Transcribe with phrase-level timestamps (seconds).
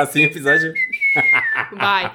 [0.00, 0.72] começar assim o episódio?
[1.76, 2.10] Vai.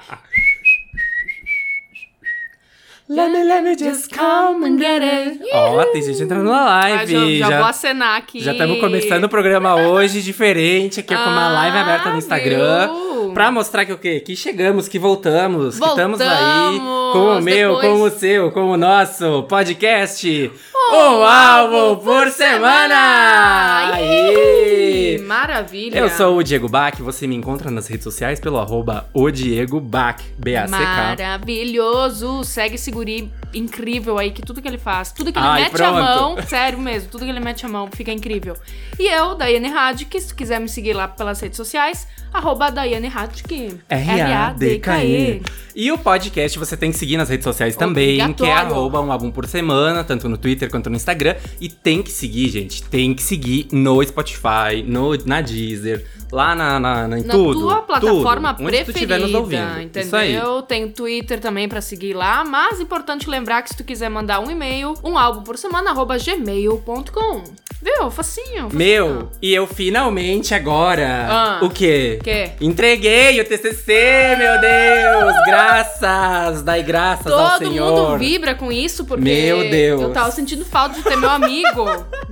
[3.08, 5.40] Let me, let me just come and get it.
[5.52, 7.38] Ó, tem gente entrando na Ah, live.
[7.38, 8.40] já, já vou acenar aqui.
[8.40, 12.88] Já estamos começando o programa hoje, diferente, aqui com uma Ah, live aberta no Instagram.
[12.88, 13.32] viu?
[13.32, 14.18] Pra mostrar que o quê?
[14.18, 18.50] Que chegamos, que voltamos, que estamos aí Voltamos, com o meu, depois- com o seu,
[18.50, 20.50] com o nosso podcast.
[20.92, 23.94] Um álbum por semana!
[23.94, 25.18] Aí!
[25.26, 25.98] Maravilha.
[25.98, 29.80] Eu sou o Diego Bach, você me encontra nas redes sociais pelo arroba o Diego
[29.80, 30.78] Bach, B-A-C-K.
[30.78, 32.44] Maravilhoso.
[32.44, 35.72] Segue esse guri incrível aí, que tudo que ele faz, tudo que ele Ai, mete
[35.72, 35.96] pronto.
[35.96, 38.56] a mão, sério mesmo, tudo que ele mete a mão fica incrível.
[38.98, 43.78] E eu, Daiane Radke, se quiser me seguir lá pelas redes sociais, arroba Daiane Radke.
[43.88, 45.42] R-A-D-K-E.
[45.74, 49.10] E o podcast você tem que seguir nas redes sociais também, que é arroba um
[49.12, 51.34] álbum por semana, tanto no Twitter quanto no Instagram.
[51.60, 56.78] E tem que seguir, gente, tem que seguir no Spotify, no, na Deezer, lá na,
[56.80, 57.60] na, na- em Na tudo.
[57.60, 59.82] tua plataforma tudo, onde tu estiver nos preferida, ouvindo.
[59.82, 60.62] entendeu?
[60.62, 64.50] Tem Twitter também pra seguir lá, mas importante lembrar que se tu quiser mandar um
[64.50, 67.44] e-mail, um álbum por semana, arroba gmail.com.
[67.82, 68.10] Viu?
[68.10, 68.68] Facinho, facinho.
[68.72, 71.60] Meu, e eu finalmente agora, Ah.
[71.62, 72.18] o quê?
[72.24, 72.50] Quê?
[72.60, 75.34] Entreguei o TCC, meu Deus!
[75.46, 78.08] Graças, dai graças ao Todo Senhor.
[78.08, 80.00] mundo vibra com isso, porque Meu Deus.
[80.00, 81.84] eu tava sentindo falta de ter meu amigo.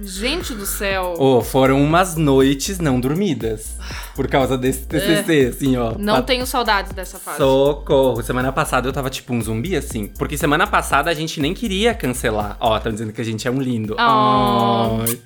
[0.03, 1.15] Gente do céu.
[1.19, 3.77] Oh, foram umas noites não dormidas.
[4.15, 5.93] Por causa desse TCC, assim, ó.
[5.93, 5.99] É.
[5.99, 7.39] Não tenho saudades dessa fase.
[7.39, 8.23] Socorro.
[8.23, 10.07] Semana passada eu tava tipo um zumbi, assim.
[10.07, 12.57] Porque semana passada a gente nem queria cancelar.
[12.61, 13.95] Ó, tá dizendo que a gente é um lindo.
[13.95, 15.01] Oh.
[15.03, 15.19] Ai.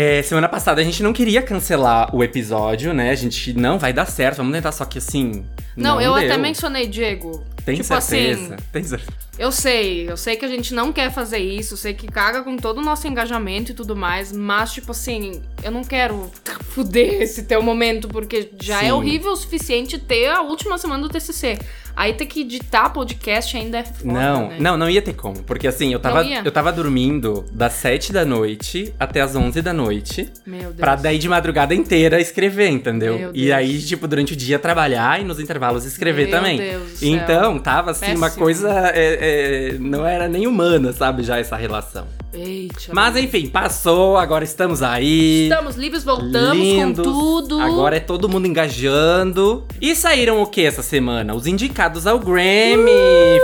[0.00, 3.10] É, semana passada a gente não queria cancelar o episódio, né?
[3.10, 5.44] A gente não vai dar certo, vamos tentar, só que assim.
[5.76, 6.24] Não, não eu deu.
[6.24, 7.44] até mencionei, Diego.
[7.68, 8.54] Tem tipo certeza?
[8.54, 9.12] assim, Tem certeza.
[9.38, 12.56] eu sei, eu sei que a gente não quer fazer isso, sei que caga com
[12.56, 16.30] todo o nosso engajamento e tudo mais, mas, tipo assim, eu não quero
[16.70, 18.86] fuder esse teu momento, porque já Sim.
[18.86, 21.58] é horrível o suficiente ter a última semana do TCC.
[21.98, 24.56] Aí ter que editar podcast ainda é foda, Não, né?
[24.60, 25.42] não, não ia ter como.
[25.42, 29.72] Porque assim, eu tava, eu tava dormindo das 7 da noite até as 11 da
[29.72, 30.30] noite.
[30.46, 30.76] Meu Deus.
[30.76, 33.32] Pra daí de madrugada inteira escrever, entendeu?
[33.34, 36.58] E aí, tipo, durante o dia trabalhar e nos intervalos escrever Meu também.
[36.58, 37.02] Deus.
[37.02, 38.44] Então, tava assim, uma Péssimo.
[38.44, 38.92] coisa.
[38.94, 42.06] é, é, não era nem humana, sabe, já essa relação.
[42.32, 42.92] Eita.
[42.92, 45.44] Mas enfim, passou, agora estamos aí.
[45.48, 47.06] Estamos livres, voltamos lindos.
[47.06, 47.60] com tudo.
[47.60, 49.64] Agora é todo mundo engajando.
[49.80, 51.34] E saíram o que essa semana?
[51.34, 52.90] Os indicados ao Grammy.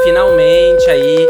[0.04, 1.26] Finalmente aí.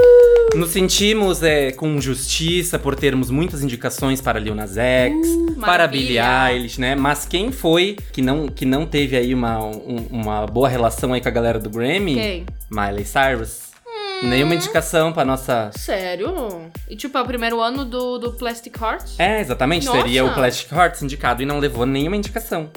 [0.56, 5.16] Nos sentimos é, com justiça por termos muitas indicações para Lil Nas X,
[5.60, 6.18] para Billie.
[6.20, 6.94] Eilish, né?
[6.94, 11.20] Mas quem foi que não, que não teve aí uma, um- uma boa relação aí
[11.20, 12.14] com a galera do Grammy?
[12.14, 12.46] Quem?
[12.70, 13.73] Miley Cyrus.
[14.22, 14.28] Hum.
[14.28, 15.70] Nenhuma indicação pra nossa.
[15.76, 16.70] Sério?
[16.88, 19.12] E tipo, é o primeiro ano do, do Plastic Heart?
[19.18, 19.86] É, exatamente.
[19.86, 19.98] Nossa.
[19.98, 22.70] Seria o Plastic Hearts indicado e não levou nenhuma indicação.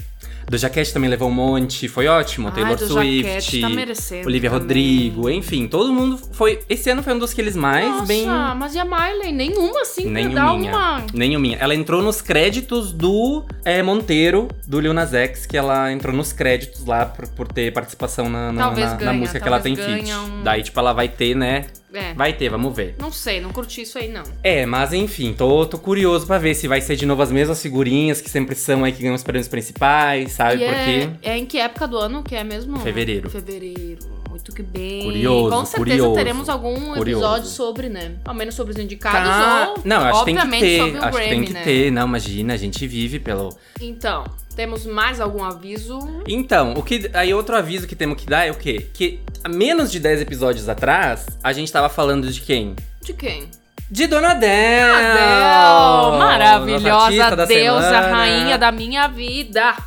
[0.49, 2.47] Do Jaquete também levou um monte, foi ótimo.
[2.47, 4.63] Ai, Taylor Swift, tá merecendo Olivia também.
[4.63, 6.59] Rodrigo, enfim, todo mundo foi.
[6.69, 8.25] Esse ano foi um dos que eles mais Nossa, bem.
[8.55, 9.33] mas e a Miley?
[9.33, 10.41] Nenhuma, assim, pra Nenhuminha.
[10.41, 11.03] dar uma...
[11.13, 11.57] Nenhuminha.
[11.59, 16.31] Ela entrou nos créditos do é, Monteiro, do Lil Nas X, que ela entrou nos
[16.31, 19.75] créditos lá por, por ter participação na, na, na- na ganha, música que ela tem
[19.75, 20.13] feat.
[20.13, 21.65] um- Daí, tipo, ela vai ter, né?
[21.93, 22.95] É, Vai ter, vamos ver.
[22.99, 24.23] não sei, não curti isso aí, não.
[24.43, 27.61] É, mas enfim, tô, tô curioso pra ver se vai ser de novo as mesmas
[27.61, 30.63] figurinhas que sempre são aí que ganham os prêmios principais, sabe?
[30.63, 31.27] e Porque.
[31.27, 32.77] é, é em que época do ano que é mesmo?
[32.79, 33.29] Fevereiro.
[33.29, 34.17] Fevereiro.
[34.29, 35.03] Muito que bem.
[35.03, 36.13] Curioso, Com certeza curioso.
[36.15, 37.01] teremos algum Curioso.
[37.23, 38.15] episódio sobre, né?
[38.25, 39.69] Ao menos sobre os indicados Tá.
[39.77, 40.77] ou, Não, acho que tem que obviamente, ter.
[40.79, 41.63] sobre o Acho que Grammy, tem que né?
[41.63, 41.91] ter.
[41.91, 43.49] Não, imagina, a gente vive pelo.
[43.81, 44.25] Então,
[44.57, 45.99] temos mais algum aviso?
[46.27, 47.09] Então, o que.
[47.13, 48.87] Aí outro aviso que temos que dar é o quê?
[48.91, 52.75] Que há menos de 10 episódios atrás, a gente tava falando de quem?
[53.03, 53.47] De quem?
[53.89, 54.31] De Dona!
[54.31, 54.81] Adele!
[54.81, 58.07] Nossa Maravilhosa deusa, semana.
[58.09, 59.77] rainha da minha vida.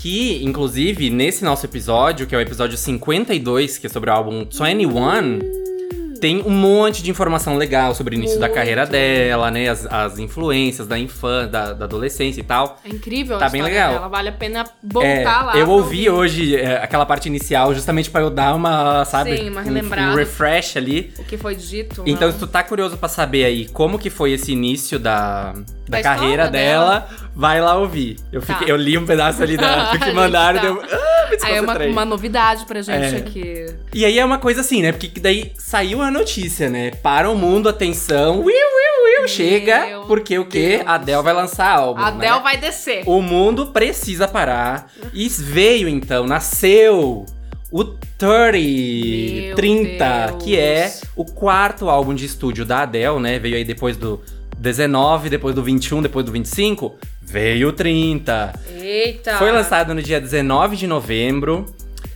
[0.00, 4.40] Que, inclusive, nesse nosso episódio, que é o episódio 52, que é sobre o álbum
[4.40, 5.65] 21,
[6.20, 8.54] tem um monte de informação legal sobre o início da Muito.
[8.56, 9.68] carreira dela, né?
[9.68, 12.78] As, as influências da infância, da, da adolescência e tal.
[12.84, 13.92] É incrível Tá bem legal.
[13.94, 14.08] dela.
[14.08, 15.56] Vale a pena voltar É, lá.
[15.56, 19.36] eu ouvi hoje é, aquela parte inicial justamente pra eu dar uma, sabe?
[19.36, 20.12] Sim, uma um- relembrada.
[20.12, 21.12] Um, refresh ali.
[21.18, 22.02] O que foi dito.
[22.06, 22.32] Então, né?
[22.34, 25.54] se tu tá curioso pra saber aí como que foi esse início da,
[25.88, 28.16] da, Da carreira história dela, vai lá ouvir.
[28.32, 28.54] Eu, Tá.
[28.54, 30.66] fiquei, eu li um pedaço ali da, do que mandaram e Tá.
[30.66, 30.82] deu.
[30.82, 33.18] Ah, me Aí é uma, uma novidade pra gente É.
[33.18, 33.66] aqui.
[33.94, 34.92] E aí é uma coisa assim, né?
[34.92, 36.90] Porque daí saiu a notícia, né?
[37.02, 38.38] Para o mundo, atenção.
[38.40, 39.28] Will, will, will.
[39.28, 40.76] Chega, Meu porque o quê?
[40.78, 40.82] Deus.
[40.86, 42.00] A Adele vai lançar álbum.
[42.00, 42.26] A né?
[42.28, 43.02] Adele vai descer.
[43.06, 44.90] O mundo precisa parar.
[45.12, 47.26] E veio então, nasceu
[47.72, 50.42] o 30, Meu 30, Deus.
[50.44, 53.38] que é o quarto álbum de estúdio da Adele, né?
[53.38, 54.20] Veio aí depois do
[54.58, 56.94] 19, depois do 21, depois do 25.
[57.22, 58.52] Veio o 30.
[58.80, 59.36] Eita!
[59.36, 61.66] Foi lançado no dia 19 de novembro.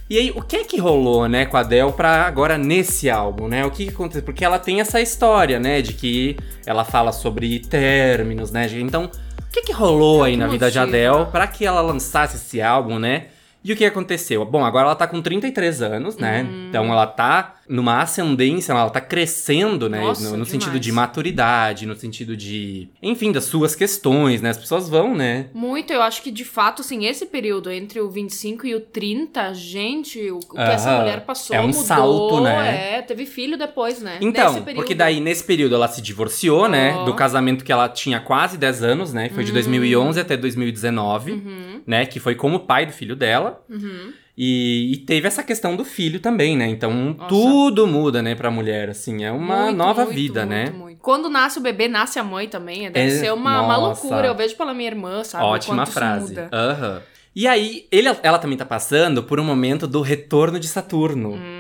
[0.09, 3.47] E aí, o que é que rolou, né, com a Adele pra agora nesse álbum,
[3.47, 3.65] né?
[3.65, 4.25] O que, que aconteceu?
[4.25, 8.67] Porque ela tem essa história, né, de que ela fala sobre términos, né?
[8.73, 10.79] Então, o que que rolou aí na vida de.
[10.81, 13.27] Adele pra que ela lançasse esse álbum, né?
[13.63, 14.45] E o que aconteceu?
[14.45, 16.43] Bom, agora ela tá com 33 anos, né?
[16.43, 16.69] Uhum.
[16.69, 20.01] Então ela tá numa ascendência, ela tá crescendo, né?
[20.01, 22.89] Nossa, no, no sentido de maturidade, no sentido de.
[23.01, 24.51] Enfim, das suas questões, né?
[24.51, 25.47] As pessoas vão, né?
[25.55, 29.55] Muito, eu acho que de fato, assim, esse período entre o 25 e o 30,
[29.55, 30.99] gente, o, o que essa Aham.
[31.01, 32.97] mulher passou É um mudou, salto, né?
[32.99, 34.19] É, teve filho depois, né?
[34.21, 36.97] Então, porque daí nesse período ela se divorciou, né?
[36.97, 37.05] Ó.
[37.05, 39.29] Do casamento que ela tinha quase 10 anos, né?
[39.29, 42.05] Foi de 2011 até 2019, Uhum, né?
[42.07, 43.63] Que foi como pai do filho dela.
[43.71, 44.13] uhum.
[44.43, 46.67] E, e teve essa questão do filho também, né?
[46.67, 47.29] Então Nossa.
[47.29, 49.23] tudo muda, né, pra mulher, assim.
[49.23, 50.71] É uma Muito, nova muito, vida, muito, né?
[50.71, 50.99] muito.
[51.03, 52.91] Quando nasce o bebê, nasce a mãe também.
[52.91, 54.27] Deve É, ser uma, uma loucura.
[54.27, 55.45] Eu vejo pela minha irmã, sabe?
[55.45, 56.35] Ótima frase.
[56.51, 57.03] Aham.
[57.37, 61.35] E aí, ele, ela também tá passando por um momento do retorno de Saturno.
[61.35, 61.60] Hum.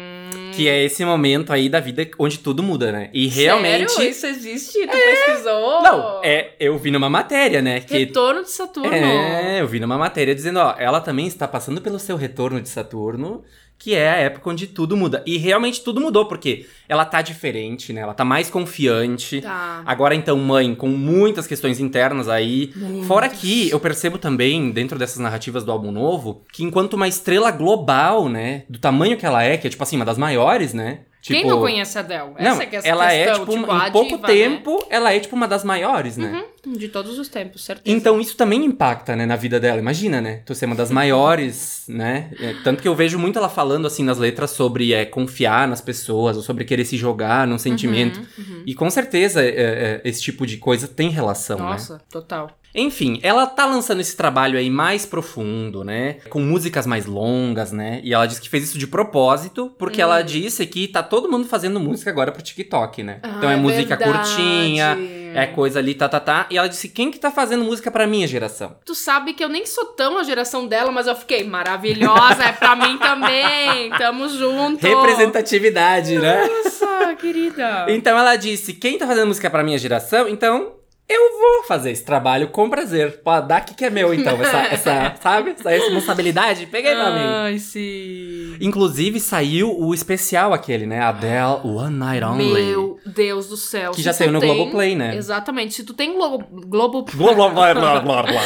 [0.60, 3.08] Que é esse momento aí da vida onde tudo muda, né?
[3.14, 3.90] E realmente.
[3.92, 4.10] Sério?
[4.10, 4.86] Isso existe?
[4.86, 5.82] Tu pesquisou?
[5.82, 7.80] Não, é, eu vi numa matéria, né?
[7.80, 8.92] Que Retorno de Saturno.
[8.92, 12.68] É, eu vi numa matéria dizendo, ó, ela também está passando pelo seu retorno de
[12.68, 13.42] Saturno,
[13.80, 15.24] que é a época onde tudo muda.
[15.26, 18.02] E realmente tudo mudou, porque ela tá diferente, né?
[18.02, 19.40] Ela tá mais confiante.
[19.40, 19.82] Tá.
[19.86, 22.74] Agora, então, mãe, com muitas questões internas aí.
[23.08, 27.50] Fora que eu percebo também, dentro dessas narrativas do álbum novo, que enquanto uma estrela
[27.50, 28.64] global, né?
[28.68, 31.00] Do tamanho que ela é, que é tipo assim, uma das maiores, né?
[31.22, 32.30] Quem Tipo, não conhece a Adele?
[32.38, 34.34] Não, Essa é que é essa ela é, tipo, tipo, em a pouco diva, né?
[34.34, 36.32] tempo, ela é, tipo, uma das maiores, né?
[36.32, 37.96] Uhum, De todos os tempos, certeza.
[37.96, 39.78] Então isso também impacta, né, na vida dela.
[39.78, 40.42] Imagina, né?
[40.44, 42.30] Tu ser uma das maiores, né?
[42.38, 45.80] É, tanto que eu vejo muito ela falando, assim, nas letras sobre é, confiar nas
[45.80, 48.18] pessoas, ou sobre querer se jogar num sentimento.
[48.20, 48.62] Uhum, uhum.
[48.66, 51.64] E com certeza é, é, esse tipo de coisa tem relação, né?
[51.64, 52.50] Nossa, total.
[52.72, 56.18] Enfim, ela tá lançando esse trabalho aí mais profundo, né?
[56.28, 58.00] Com músicas mais longas, né?
[58.04, 60.04] E ela disse que fez isso de propósito, porque Hum.
[60.04, 63.18] ela disse que tá todo mundo fazendo música agora pro TikTok, né?
[63.24, 64.12] Ah, então é, música verdade.
[64.12, 64.96] curtinha,
[65.34, 66.46] é coisa ali, tá, tá, tá.
[66.50, 68.76] E ela disse: quem que tá fazendo música pra minha geração?
[68.84, 72.52] Tu sabe que eu nem sou tão a geração dela, mas eu fiquei maravilhosa, é
[72.52, 73.90] pra mim também.
[73.98, 74.86] Tamo junto.
[74.86, 76.46] Representatividade, né?
[76.46, 77.86] Nossa, querida.
[77.88, 80.79] Então ela disse: quem tá fazendo música pra minha geração, então.
[81.12, 83.20] Eu vou fazer esse trabalho com prazer.
[83.24, 84.40] Pode dar que que é meu, então.
[84.40, 85.50] Essa, essa sabe?
[85.58, 86.66] Essa responsabilidade.
[86.66, 87.26] Peguei pra mim.
[87.26, 88.56] Ai, sim.
[88.60, 91.00] Inclusive, saiu o especial aquele, né?
[91.00, 92.52] Adele One Night Only.
[92.52, 93.90] Meu Deus do céu.
[93.90, 95.16] Que já saiu no tem- Globoplay, né?
[95.16, 95.74] Exatamente.
[95.74, 96.44] Se tu tem Globo...
[96.48, 97.02] Globo...
[97.12, 98.42] Blá, blá, blá, blá, blá, blá.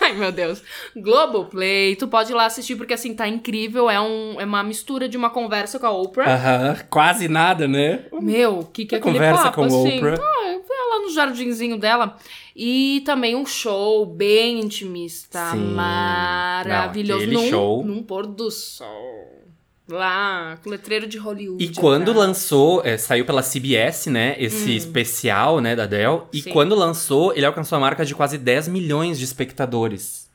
[0.00, 0.62] Ai, meu Deus.
[0.96, 5.08] Globoplay, tu pode ir lá assistir porque assim tá incrível, é, um, é uma mistura
[5.08, 6.32] de uma conversa com a Oprah.
[6.34, 8.04] Aham, quase nada, né?
[8.12, 9.98] Meu, o que que é aquele conversa papo, com assim?
[9.98, 10.16] Oprah.
[10.20, 10.58] Ah,
[11.02, 12.16] no jardinzinho dela.
[12.54, 15.74] E também um show bem intimista, Sim.
[15.74, 17.26] maravilhoso.
[17.26, 17.84] Não, num, show.
[17.84, 19.42] Num pôr do sol.
[19.88, 21.62] Lá, com letreiro de Hollywood.
[21.62, 22.16] E quando atrás.
[22.16, 24.36] lançou, é, saiu pela CBS, né?
[24.38, 26.22] Esse especial, né, da Adele.
[26.32, 26.50] E Sim.
[26.50, 30.30] quando lançou, ele alcançou a marca de quase 10 milhões de espectadores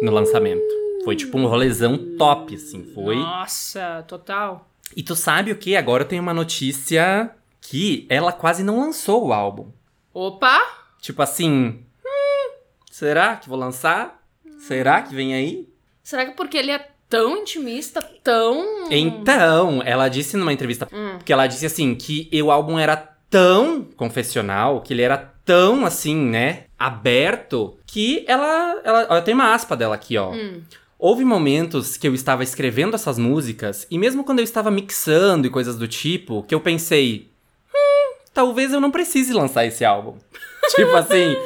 [0.00, 0.62] no lançamento.
[1.04, 3.16] Foi tipo um rolezão top, assim, foi.
[3.16, 4.68] Nossa, total.
[4.96, 5.74] E tu sabe o que?
[5.74, 9.68] Agora tem uma notícia que ela quase não lançou o álbum.
[10.14, 10.60] Opa!
[11.00, 12.50] Tipo assim, hum,
[12.90, 14.22] será que vou lançar?
[14.58, 15.68] Será que vem aí?
[16.02, 18.86] Será que porque ele é tão intimista, tão.
[18.90, 21.14] Então, ela disse numa entrevista, Hum.
[21.18, 22.96] porque ela disse assim que o álbum era
[23.28, 29.52] tão confessional, que ele era tão assim, né, aberto, que ela, ela, ó, tem uma
[29.54, 30.30] aspa dela aqui, ó.
[30.32, 30.62] Hum.
[30.98, 35.50] Houve momentos que eu estava escrevendo essas músicas, e mesmo quando eu estava mixando e
[35.50, 37.31] coisas do tipo, que eu pensei, hum,
[38.32, 40.16] talvez eu não precise lançar esse álbum.
[40.74, 41.36] tipo assim,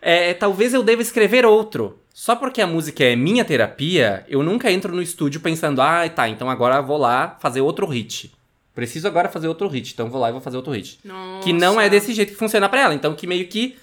[0.00, 1.98] é, talvez eu deva escrever outro.
[2.12, 6.28] Só porque a música é minha terapia, eu nunca entro no estúdio pensando, ah, tá,
[6.28, 8.32] então agora eu vou lá fazer outro hit.
[8.74, 10.98] Preciso agora fazer outro hit, então vou lá e vou fazer outro hit.
[11.42, 11.90] Que não é Nossa.
[11.90, 12.94] desse jeito que funciona pra ela.
[12.94, 13.76] Então, que meio que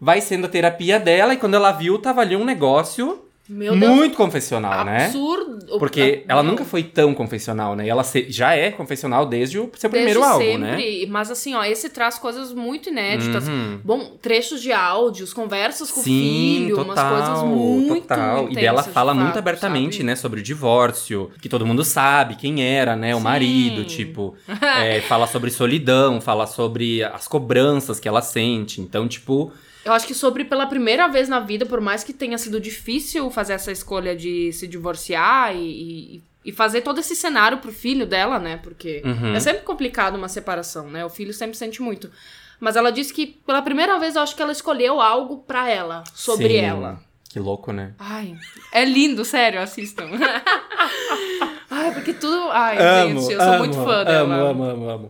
[0.00, 3.92] vai sendo a terapia dela, e quando ela viu, tava ali um negócio Meu Deus.
[3.94, 5.06] muito confessional, né?
[5.06, 5.78] absurdo.
[5.78, 7.86] Porque ela nunca foi tão confessional, né?
[7.86, 10.58] E ela se- já é confessional desde o seu Desde primeiro álbum, sempre,
[11.04, 11.06] né?
[11.08, 13.48] Mas assim, ó, esse traz coisas muito inéditas.
[13.48, 13.80] Uhum.
[13.84, 18.48] Bom, trechos de áudios, conversas com o Sim, filho, total, umas coisas muito total.
[18.50, 20.04] E dela de fala muito fato, abertamente, sabe?
[20.04, 23.24] né, sobre o divórcio, que todo mundo sabe quem era, né, o Sim.
[23.24, 28.80] marido, tipo, é, fala sobre solidão, fala sobre as cobranças que ela sente.
[28.80, 29.52] Então, tipo,
[29.84, 33.30] Eu acho que sobre pela primeira vez na vida, por mais que tenha sido difícil
[33.30, 38.06] fazer essa escolha de se divorciar e, e, e fazer todo esse cenário pro filho
[38.06, 38.58] dela, né?
[38.62, 39.34] Porque Uhum.
[39.34, 41.04] é sempre complicado uma separação, né?
[41.04, 42.10] O filho sempre sente muito.
[42.58, 46.04] Mas ela disse que pela primeira vez eu acho que ela escolheu algo pra ela,
[46.14, 46.56] sobre Sim.
[46.64, 47.00] ela.
[47.30, 47.94] Que louco, né?
[47.98, 48.36] Ai,
[48.72, 50.10] é lindo, sério, assistam.
[51.70, 52.50] Ai, porque tudo.
[52.50, 54.34] Ai, amo, gente, eu sou amo, muito fã dela.
[54.34, 55.08] Amo, amo, amo, amo.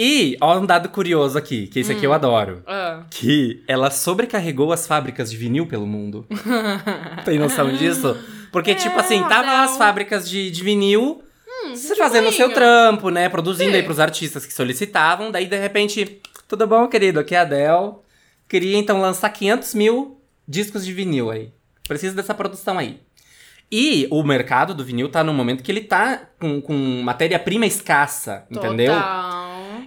[0.00, 2.10] E, ó, um dado curioso aqui, que esse aqui Hum.
[2.10, 2.62] eu adoro.
[2.66, 3.02] Ah.
[3.10, 6.24] Que ela sobrecarregou as fábricas de vinil pelo mundo.
[7.24, 8.16] Tem noção disso?
[8.52, 9.64] Porque, É, tipo assim, tava não.
[9.64, 11.20] as fábricas de, de vinil,
[11.74, 13.28] de fazendo o seu trampo, né?
[13.28, 13.76] Produzindo Sim.
[13.76, 15.32] aí pros artistas que solicitavam.
[15.32, 17.18] Daí, de repente, tudo bom, querido?
[17.18, 17.94] Aqui é a Adele.
[18.48, 21.50] Queria, então, lançar 500 mil discos de vinil aí.
[21.88, 23.00] Preciso dessa produção aí.
[23.70, 28.46] E o mercado do vinil tá num momento que ele tá com, com matéria-prima escassa,
[28.50, 28.94] entendeu?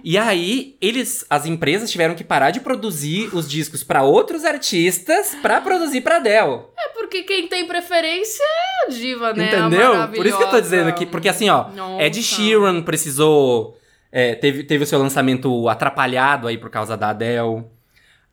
[0.04, 5.34] E aí, eles, as empresas tiveram que parar de produzir os discos pra outros artistas
[5.40, 6.62] pra produzir pra Adele.
[6.78, 9.46] É porque quem tem preferência é a diva, né?
[9.46, 10.08] Entendeu?
[10.08, 11.06] Por isso que eu tô dizendo aqui.
[11.06, 12.02] Porque assim, ó, Nossa.
[12.02, 13.78] Ed Sheeran precisou.
[14.10, 17.64] é, teve, teve o seu lançamento atrapalhado aí por causa da Adele.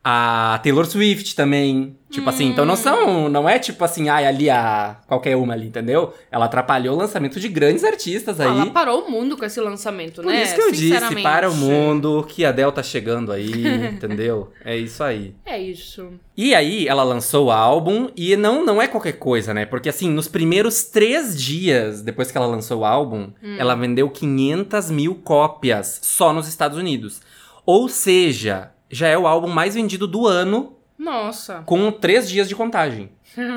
[0.02, 1.94] A Taylor Swift também.
[2.10, 3.28] Tipo assim, então não são.
[3.28, 4.96] Não é tipo assim, ai, ali a.
[5.06, 6.12] qualquer uma ali, entendeu?
[6.30, 8.48] Ela atrapalhou o lançamento de grandes artistas aí.
[8.48, 10.42] Ela parou o mundo com esse lançamento, Por né?
[10.42, 13.52] isso que eu disse, para o mundo, que a Adele tá chegando aí,
[13.92, 14.50] entendeu?
[14.64, 15.34] É isso aí.
[15.44, 16.08] É isso.
[16.34, 19.66] E aí, ela lançou o álbum, e não, não é qualquer coisa, né?
[19.66, 23.56] Porque, assim, nos primeiros três dias depois que ela lançou o álbum, Hum.
[23.58, 27.20] ela vendeu 500 mil cópias só nos Estados Unidos.
[27.66, 31.62] Ou seja, já é o álbum mais vendido do ano, Nossa.
[31.66, 33.10] com três dias de contagem.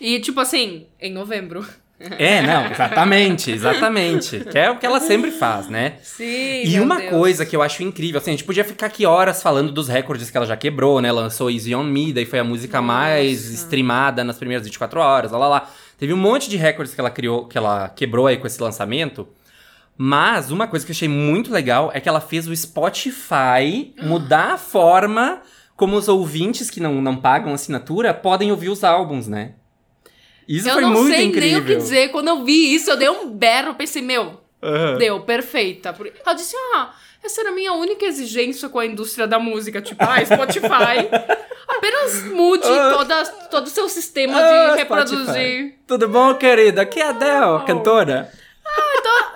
[0.00, 1.66] E tipo assim, em novembro.
[2.18, 4.40] É, não, exatamente, exatamente.
[4.40, 5.94] Que é o que ela sempre faz, né?
[6.02, 6.62] Sim.
[6.62, 7.10] E uma Deus.
[7.10, 10.30] coisa que eu acho incrível, assim, a gente podia ficar aqui horas falando dos recordes
[10.30, 11.10] que ela já quebrou, né?
[11.10, 13.54] Lançou Easy On Me, daí foi a música mais Nossa.
[13.64, 15.70] streamada nas primeiras 24 horas, lá lá lá.
[15.98, 19.26] Teve um monte de recordes que ela criou, que ela quebrou aí com esse lançamento.
[19.98, 24.52] Mas uma coisa que eu achei muito legal é que ela fez o Spotify mudar
[24.54, 25.40] a forma
[25.76, 29.52] como os ouvintes que não, não pagam assinatura podem ouvir os álbuns, né?
[30.48, 31.48] Isso eu foi não muito sei incrível.
[31.50, 32.08] nem o que dizer.
[32.10, 34.96] Quando eu vi isso, eu dei um berro, pensei, meu, Aham.
[34.98, 35.94] deu, perfeita.
[36.24, 39.80] Ela disse, ah, essa era a minha única exigência com a indústria da música.
[39.82, 41.08] Tipo, ah, Spotify.
[41.68, 42.92] Apenas mude Ah.
[42.96, 45.18] toda, todo o seu sistema Ah, de reproduzir.
[45.24, 45.74] Spotify.
[45.86, 46.82] Tudo bom, querida?
[46.82, 48.30] Aqui é a Adele, cantora.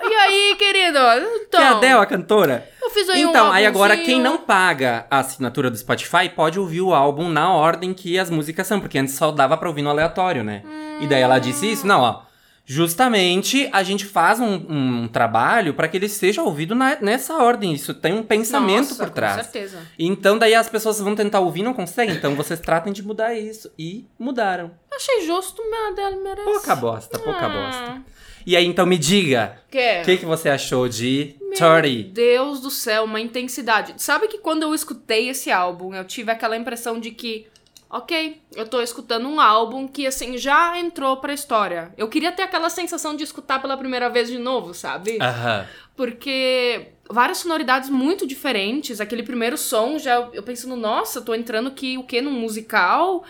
[0.03, 0.97] E aí, querido?
[1.41, 2.67] Então, Que é a Adele, a cantora.
[2.81, 6.59] eu fiz aí um Então, aí agora quem não paga a assinatura do Spotify pode
[6.59, 9.81] ouvir o álbum na ordem que as músicas são, porque antes só dava pra ouvir
[9.81, 10.63] no aleatório, né?
[10.99, 12.21] E daí ela disse isso, não, ó.
[12.63, 17.73] Justamente a gente faz um, um trabalho pra que ele seja ouvido na- nessa ordem.
[17.73, 19.35] Isso tem um pensamento Nossa, por trás.
[19.37, 19.77] Com certeza.
[19.99, 22.15] Então daí as pessoas vão tentar ouvir e não conseguem.
[22.15, 23.69] Então vocês tratem de mudar isso.
[23.77, 24.71] E mudaram.
[24.93, 26.43] Achei justo, minha dela merece.
[26.45, 27.49] Pouca bosta, pouca Ah.
[27.49, 28.01] bosta.
[28.45, 30.01] E aí, então me diga, Que?
[30.01, 32.09] o que, que você achou de Meu 30?
[32.13, 33.93] Deus do céu, uma intensidade.
[33.97, 37.47] Sabe que quando eu escutei esse álbum, eu tive aquela impressão de que,
[37.89, 41.93] ok, eu tô escutando um álbum que, assim, já entrou pra história.
[41.97, 45.17] Eu queria ter aquela sensação de escutar pela primeira vez de novo, sabe?
[45.21, 45.67] Aham.
[45.95, 48.99] Porque várias sonoridades muito diferentes.
[49.01, 52.21] Aquele primeiro som, já eu pensando, nossa, tô entrando aqui o quê?
[52.21, 53.23] Num musical?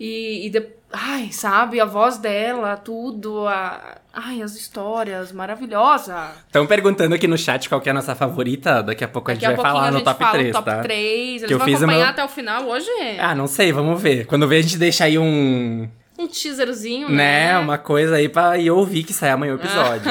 [0.00, 6.30] E, e de- ai, sabe, a voz dela, tudo, a, ai, as histórias, maravilhosa.
[6.46, 8.82] Estão perguntando aqui no chat qual que é a nossa favorita.
[8.82, 10.64] Daqui a pouco a gente a vai falar a no top fala 3, o top
[10.70, 10.80] tá?
[10.82, 11.42] 3.
[11.42, 12.88] Eles Que eu vão acompanhar meu- até o final hoje.
[13.20, 14.26] Ah, não sei, vamos ver.
[14.26, 15.88] Quando vê, a gente deixa aí um.
[16.18, 17.58] Um teaserzinho, Né, né?
[17.58, 20.10] uma coisa aí pra ir ouvir que sai amanhã o episódio.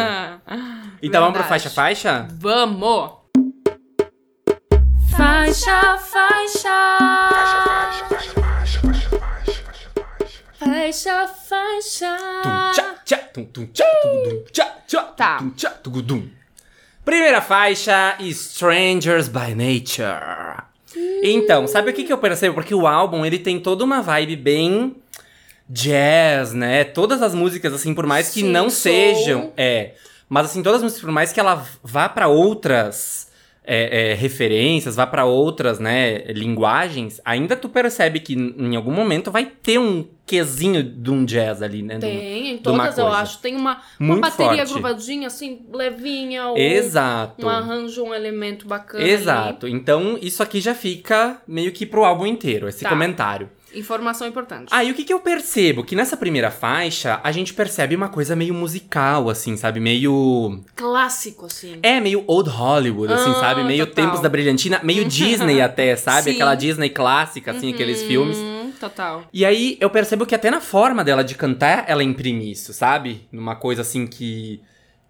[1.02, 1.48] então vamos pro Verdade.
[1.50, 2.28] faixa-faixa?
[2.40, 3.10] Vamos!
[5.18, 6.70] Faixa, faixa.
[7.00, 7.75] Faixa, faixa.
[12.44, 15.38] Tum, tchá, tchá, tum, tum, tchá, tum, tchá, tchá, Tá.
[15.38, 16.28] tum, tchá, tum, tum.
[17.04, 20.64] Primeira faixa, Strangers by Nature.
[21.24, 22.56] Então, sabe o que, que eu percebo?
[22.56, 24.96] Porque o álbum, ele tem toda uma vibe bem
[25.70, 26.84] jazz, né?
[26.84, 29.54] Todas as músicas, assim, por mais que Sim, não sejam...
[29.56, 29.94] É,
[30.28, 33.25] mas assim, todas as músicas, por mais que ela vá pra outras
[33.68, 39.32] é, é, referências, vá pra outras, né, linguagens, ainda tu percebe que em algum momento
[39.32, 42.00] vai ter um quesinho de um jazz ali, né?
[42.00, 43.40] Tem, em todas eu acho.
[43.40, 44.74] Tem uma, uma bateria forte.
[44.74, 46.48] gruvadinha, assim, levinha.
[46.48, 47.46] Ou Exato.
[47.46, 49.04] um arranjo, um elemento bacana.
[49.08, 49.68] Exato.
[49.68, 52.90] Então, isso aqui já fica meio que pro álbum inteiro, esse Tá.
[52.90, 53.50] comentário.
[53.76, 54.70] Informação importante.
[54.72, 55.84] Aí, o que que eu percebo?
[55.84, 59.80] Que nessa primeira faixa, a gente percebe uma coisa meio musical, assim, sabe?
[59.80, 60.62] Meio...
[60.76, 61.80] Clássico, assim.
[61.84, 63.64] É, meio old Hollywood, assim, Ah, sabe?
[63.64, 64.06] Meio total.
[64.06, 66.24] Tempos da Brilhantina, meio Disney até, sabe?
[66.24, 66.32] Sim.
[66.32, 68.38] Aquela Disney clássica, assim, aqueles filmes.
[68.38, 69.24] Hum, total.
[69.34, 73.28] E aí, eu percebo que até na forma dela de cantar, ela imprime isso, sabe?
[73.32, 74.62] Numa coisa assim que...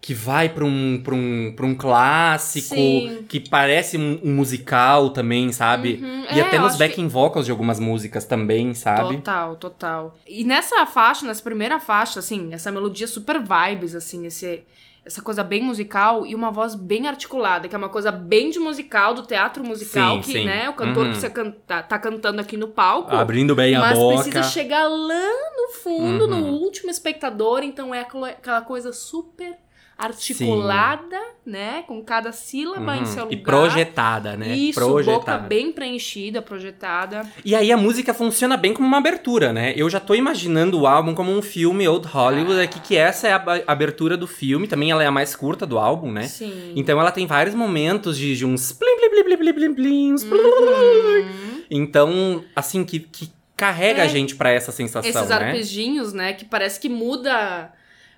[0.05, 3.25] que vai pra um, pra um, pra um clássico, Sim.
[3.27, 5.99] que parece um, um musical também, sabe?
[5.99, 6.25] Uhum.
[6.31, 9.15] E É, até nos acho que- backing vocals de algumas músicas também, sabe?
[9.15, 10.15] Total, total.
[10.27, 14.63] E nessa faixa, nessa primeira faixa, assim, essa melodia super vibes, assim, esse,
[15.03, 18.59] essa coisa bem musical e uma voz bem articulada, que é uma coisa bem de
[18.59, 20.45] musical, do teatro musical, Sim, que, sim.
[20.45, 21.13] né, o cantor Uhum.
[21.13, 23.15] que você canta, tá cantando aqui no palco.
[23.15, 24.15] Abrindo bem a mas boca.
[24.21, 26.53] precisa chegar lá no fundo, no Uhum.
[26.61, 29.64] último espectador, então é aquela coisa super
[29.97, 31.83] articulada, né?
[31.87, 33.05] Com cada sílaba em Uhum.
[33.05, 33.33] seu lugar.
[33.37, 34.55] E projetada, né?
[34.55, 35.17] Isso, projetada.
[35.19, 37.21] boca bem preenchida, projetada.
[37.43, 39.73] E aí a música funciona bem como uma abertura, né?
[39.75, 43.33] Eu já tô imaginando o álbum como um filme Old Hollywood, aqui que essa é
[43.33, 46.23] a abertura do filme, também ela é a mais curta do álbum, né?
[46.23, 46.73] Sim.
[46.75, 50.23] Então ela tem vários momentos de, de uns plim plim plim plim plim plim uns
[50.23, 51.63] Uhum.
[51.69, 54.05] Então, assim, que, que carrega É.
[54.05, 55.35] a gente pra essa sensação, Esses né?
[55.35, 56.33] arpejinhos, né?
[56.33, 57.71] Que parece que muda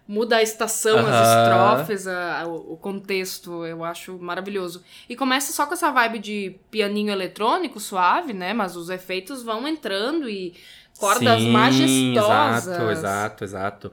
[0.08, 3.66] muda a estação, as estrofes, a- o, o contexto.
[3.66, 4.82] Eu acho maravilhoso.
[5.10, 8.54] E começa só com essa vibe de pianinho eletrônico suave, né?
[8.54, 10.54] Mas os efeitos vão entrando e
[10.98, 12.68] cordas Sim, majestosas.
[12.68, 13.92] Exato, exato, exato.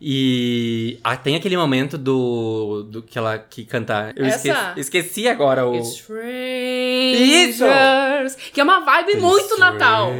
[0.00, 4.12] E ah, tem aquele momento do, do que ela que canta.
[4.16, 5.76] Eu esqueci, esqueci agora o.
[7.14, 8.34] Strangers.
[8.52, 10.10] Que é uma vibe muito Natal.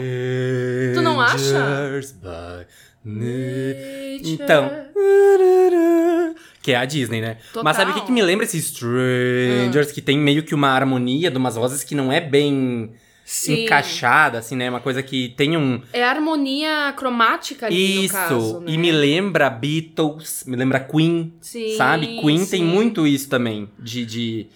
[0.94, 2.00] Tu não acha?
[2.22, 2.66] By.
[3.04, 4.70] Então.
[6.62, 7.36] Que é a Disney, né?
[7.48, 7.64] Total.
[7.64, 9.92] Mas sabe o que, que me lembra esse Strangers?
[9.92, 12.90] Que tem meio que uma harmonia de umas vozes que não é bem
[13.24, 13.64] Sim.
[13.64, 14.68] encaixada, assim, né?
[14.68, 15.80] Uma coisa que tem um.
[15.92, 18.14] É harmonia cromática ali, Isso!
[18.14, 18.72] caso, né?
[18.72, 22.18] E me lembra Beatles, me lembra Queen, Sim, sabe?
[22.20, 22.64] Queen tem sim.
[22.64, 24.46] muito isso também, de, de,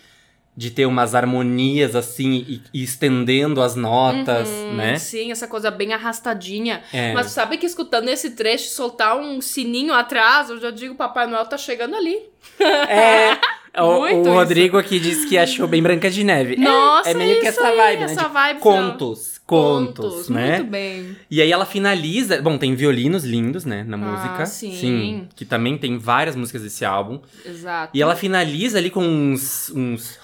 [0.59, 4.99] de ter umas harmonias assim e, e estendendo as notas, Uhum, né?
[4.99, 6.83] Sim, essa coisa bem arrastadinha.
[6.93, 7.13] É.
[7.13, 11.47] Mas sabe que escutando esse trecho, soltar um sininho atrás, eu já digo, Papai Noel
[11.47, 12.19] tá chegando ali.
[12.59, 13.39] É.
[13.77, 14.31] O, Muito o isso.
[14.33, 16.55] Rodrigo aqui disse que achou bem Branca de Neve.
[16.55, 18.05] É, Nossa, é meio que isso essa aí, vibe, né?
[18.07, 20.57] essa vibe contos, contos, né?
[20.57, 21.17] Muito bem.
[21.31, 22.43] E aí ela finaliza.
[22.43, 23.85] Bom, tem violinos lindos, né?
[23.87, 24.43] Na música.
[24.43, 25.29] Ah, sim.
[25.37, 27.21] Que também tem várias músicas desse álbum.
[27.45, 27.97] Exato.
[27.97, 29.71] E ela finaliza ali com uns.
[29.71, 30.19] uns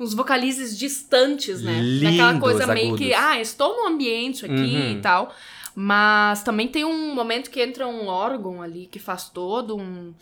[0.00, 1.80] Uns vocalizes distantes, né?
[1.80, 3.30] Lindos, Daquela coisa meio que, agudos.
[3.30, 4.92] ah, estou no ambiente aqui Uhum.
[4.92, 5.34] e tal.
[5.74, 10.12] Mas também tem um momento que entra um órgão ali que faz todo um,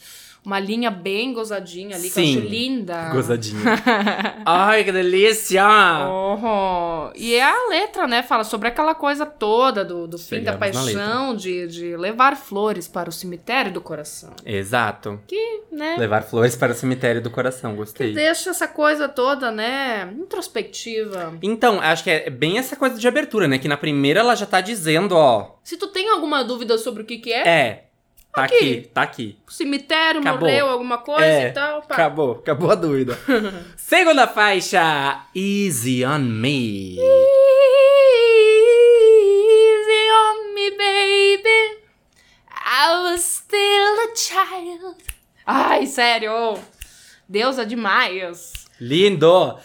[0.44, 2.34] uma linha bem gozadinha ali, que Sim.
[2.34, 3.10] eu acho linda.
[3.10, 3.60] Gozadinha.
[4.46, 5.66] Ai, que delícia!
[6.08, 8.22] Oh, e é a letra, né?
[8.22, 13.10] Fala sobre aquela coisa toda do, do fim da paixão, de, de levar flores para
[13.10, 14.30] o cemitério do coração.
[14.46, 15.20] Exato.
[15.70, 15.96] Né?
[15.98, 18.14] Levar flores para o cemitério do coração, gostei.
[18.14, 20.12] Deixa essa coisa toda, né?
[20.16, 21.34] Introspectiva.
[21.42, 23.58] Então, acho que é bem essa coisa de abertura, né?
[23.58, 25.39] Que na primeira ela já tá dizendo, ó.
[25.62, 27.84] Se tu tem alguma dúvida sobre o que, que é, É,
[28.32, 28.54] tá Aqui.
[28.56, 29.38] aqui, tá aqui.
[29.48, 30.40] cemitério, Acabou.
[30.48, 31.82] morreu, alguma coisa É, e tal.
[31.82, 31.94] Pá.
[31.94, 33.18] Acabou, acabou a dúvida.
[33.76, 36.96] Segunda faixa, Easy on Me.
[38.70, 41.78] Easy on me, baby.
[42.64, 44.96] I was still a child.
[45.46, 46.54] Ai, sério.
[47.28, 48.52] Deus é demais.
[48.80, 49.58] Lindo!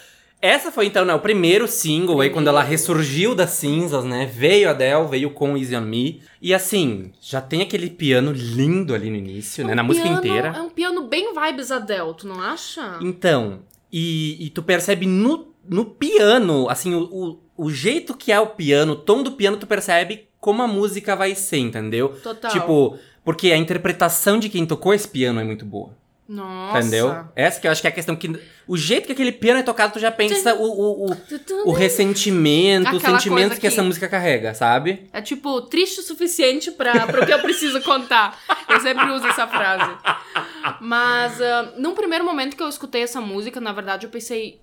[0.46, 4.26] Essa foi então, né, o primeiro single aí, quando ela ressurgiu das cinzas, né?
[4.26, 6.22] Veio a Adele, veio com Easy on Me.
[6.42, 9.74] E assim, já tem aquele piano lindo ali no início, né?
[9.74, 10.54] Na música Piano- inteira.
[10.56, 13.00] É um piano bem vibes Adele, tu não acha?
[13.02, 17.04] Então, e, e tu percebe no, no piano, assim, o,
[17.58, 20.68] o, o jeito que é o piano, o tom do piano, tu percebe como a
[20.68, 22.10] música vai ser, entendeu?
[22.22, 22.52] Total.
[22.52, 25.90] Tipo, porque a interpretação de quem tocou esse piano é muito boa.
[26.28, 26.80] Nossa.
[26.80, 27.26] Entendeu?
[27.36, 28.28] Essa que eu acho que é a questão que.
[28.68, 31.18] O jeito que aquele piano é tocado, tu já pensa o, o, o,
[31.66, 35.08] o ressentimento, Aquela sentimentos coisa que essa que- música carrega, sabe?
[35.14, 38.40] É tipo, triste o suficiente pra, pra o que eu preciso contar.
[38.68, 39.96] Eu sempre uso essa frase.
[40.82, 44.60] Mas, ah, num primeiro momento que eu escutei essa música, na verdade, eu pensei.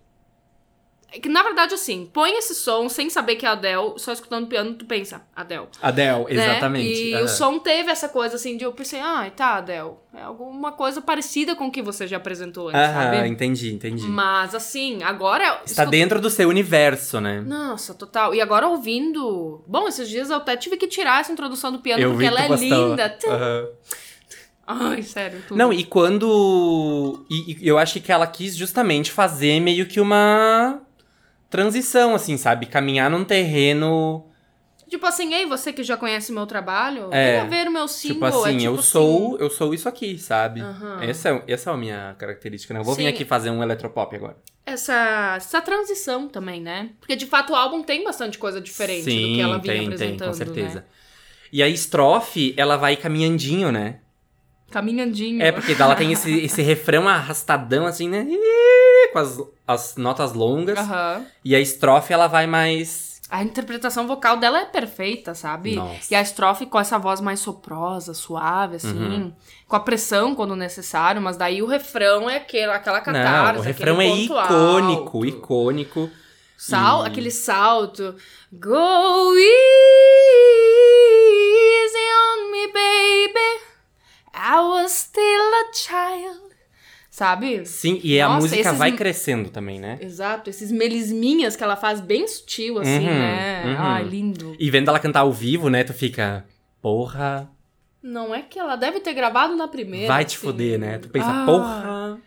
[1.13, 4.47] É Que na verdade, assim, põe esse som sem saber que é Adele, só escutando
[4.47, 5.67] piano, tu pensa, Adele.
[5.81, 6.31] Adele, né?
[6.31, 7.03] exatamente.
[7.05, 7.25] E Aham.
[7.25, 9.93] o som teve essa coisa assim de eu pensei, ah, tá, Adele.
[10.15, 13.29] É alguma coisa parecida com o que você já apresentou antes, Aham, sabe?
[13.29, 14.05] entendi, entendi.
[14.05, 15.63] Mas assim, agora.
[15.65, 17.41] Está dentro do seu universo, né?
[17.41, 18.35] Nossa, total.
[18.35, 19.63] E agora ouvindo.
[19.67, 22.45] Bom, esses dias eu até tive que tirar essa introdução do piano eu porque ela
[22.45, 23.19] é linda.
[23.27, 23.69] Aham.
[24.67, 25.43] Ai, sério.
[25.47, 25.59] Tudo.
[25.59, 27.25] Não, e quando.
[27.31, 30.81] E, e eu acho que ela quis justamente fazer meio que uma
[31.53, 32.67] transição, assim, sabe?
[32.67, 34.27] Caminhar num terreno.
[34.89, 37.33] Tipo assim, ei, você que já conhece meu trabalho, É.
[37.33, 38.15] venha ver o meu single.
[38.15, 40.61] tipo assim, é tipo eu sou, eu sou isso aqui, sabe?
[40.61, 41.03] Aham.
[41.03, 42.81] Essa, é, essa é a minha característica, né?
[42.81, 43.09] Eu vou vir Sim.
[43.09, 44.37] aqui fazer um eletropop agora.
[44.67, 46.91] Essa, essa transição também, né?
[47.01, 49.87] Porque de fato o álbum tem bastante coisa diferente do que ela vinha tem, tem,
[49.95, 50.29] apresentando.
[50.29, 50.81] com certeza.
[50.81, 50.85] Né?
[51.53, 53.99] E a estrofe, ela vai caminhandinho, né?
[54.71, 55.43] Caminhandinho.
[55.43, 58.27] É, porque ela tem esse, esse refrão arrastadão, assim, né?
[59.13, 60.79] Com as, as notas longas.
[60.79, 61.27] Aham.
[61.45, 63.13] E a estrofe, ela vai mais.
[63.31, 65.75] A interpretação vocal dela é perfeita, sabe?
[65.77, 66.13] Nossa.
[66.13, 68.93] E a estrofe com essa voz mais soprosa, suave, assim.
[68.93, 69.33] Uhum.
[69.67, 73.53] Com a pressão quando necessário, mas daí o refrão é aquele, aquela catarse.
[73.55, 75.25] Não, o refrão é icônico, alto.
[75.27, 76.11] icônico.
[76.59, 78.15] Sal, E- Aquele salto.
[78.53, 79.35] Go
[80.73, 83.51] easy on me, baby.
[84.35, 85.23] I was still
[85.55, 86.42] a child.
[87.15, 87.67] Sabe?
[87.67, 89.99] Sim, e a Nossa, música esses- vai crescendo também, né?
[90.01, 93.63] Exato, esses melisminhas que ela faz bem sutil, assim, Uhum, né?
[93.67, 93.77] uhum.
[93.79, 94.57] Ai, lindo.
[94.59, 95.85] E vendo ela cantar ao vivo, né?
[95.85, 96.43] Tu fica.
[96.81, 97.51] Porra,
[98.03, 100.09] Não é que ela deve ter gravado na primeira.
[100.09, 100.47] vai te assim.
[100.47, 100.97] foder, né?
[100.99, 102.19] Tu pensa, Ah, porra.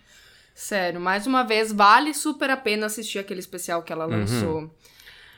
[0.53, 4.01] Sério, mais uma vez, vale super a pena assistir aquele especial que Uhum.
[4.01, 4.71] ela lançou.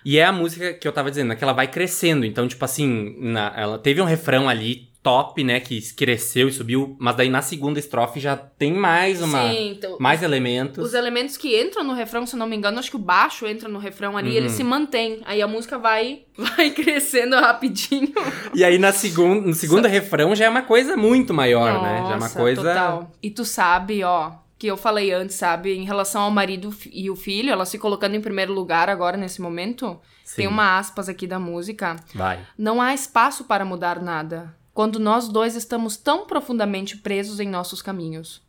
[0.03, 1.35] E é a música que eu tava dizendo, né?
[1.37, 2.25] Que ela vai crescendo.
[2.25, 5.61] Então, tipo assim, na- ela teve um refrão ali top, né?
[5.61, 6.97] Que cresceu e subiu.
[6.99, 9.49] Mas daí na segunda estrofe já tem mais uma.
[9.49, 9.97] Sim, então.
[10.01, 10.83] Mais elementos.
[10.85, 13.69] Os elementos que entram no refrão, se não me engano, acho que o baixo entra
[13.69, 14.35] no refrão ali, Uhum.
[14.35, 15.21] ele se mantém.
[15.25, 18.11] Aí a música vai, vai crescendo rapidinho.
[18.53, 21.97] E aí na segun, no segundo refrão já é uma coisa muito maior, né?
[21.99, 22.61] Já é uma Nossa, coisa.
[22.61, 23.11] Total.
[23.23, 27.15] E tu sabe, ó, que eu falei antes, sabe, em relação ao marido e o
[27.15, 29.97] filho, ela se colocando em primeiro lugar agora nesse momento.
[30.25, 30.35] Sim.
[30.35, 31.95] Tem uma aspas aqui da música.
[32.13, 32.39] Vai.
[32.57, 37.81] Não há espaço para mudar nada, quando nós dois estamos tão profundamente presos em nossos
[37.81, 38.43] caminhos.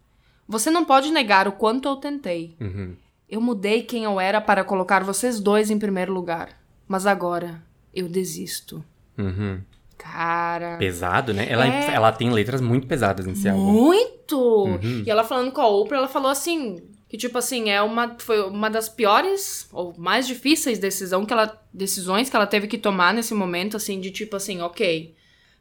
[0.47, 2.55] Você não pode negar o quanto eu tentei.
[2.61, 2.95] Uhum.
[3.27, 6.51] Eu mudei quem eu era para colocar vocês dois em primeiro lugar.
[6.87, 7.63] Mas agora,
[7.95, 8.85] eu desisto.
[9.17, 9.63] Uhum.
[9.97, 10.77] Cara.
[10.77, 11.47] Pesado, né?
[11.49, 11.95] Ela, É.
[11.95, 13.63] ela tem letras muito pesadas nesse álbum.
[13.63, 14.39] Muito!
[14.39, 15.05] Uhum.
[15.07, 16.77] E ela falando com a Oprah, ela falou assim.
[17.09, 21.59] Que, tipo assim, é uma, foi uma das piores ou mais difíceis decisão que ela,
[21.73, 25.17] decisões que ela teve que tomar nesse momento, assim, de tipo assim, ok,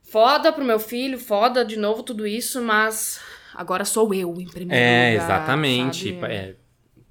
[0.09, 3.19] foda pro meu filho, foda de novo tudo isso, mas
[3.53, 5.23] agora sou eu em primeiro É, lugar.
[5.23, 6.19] exatamente.
[6.19, 6.33] sabe?
[6.33, 6.55] É,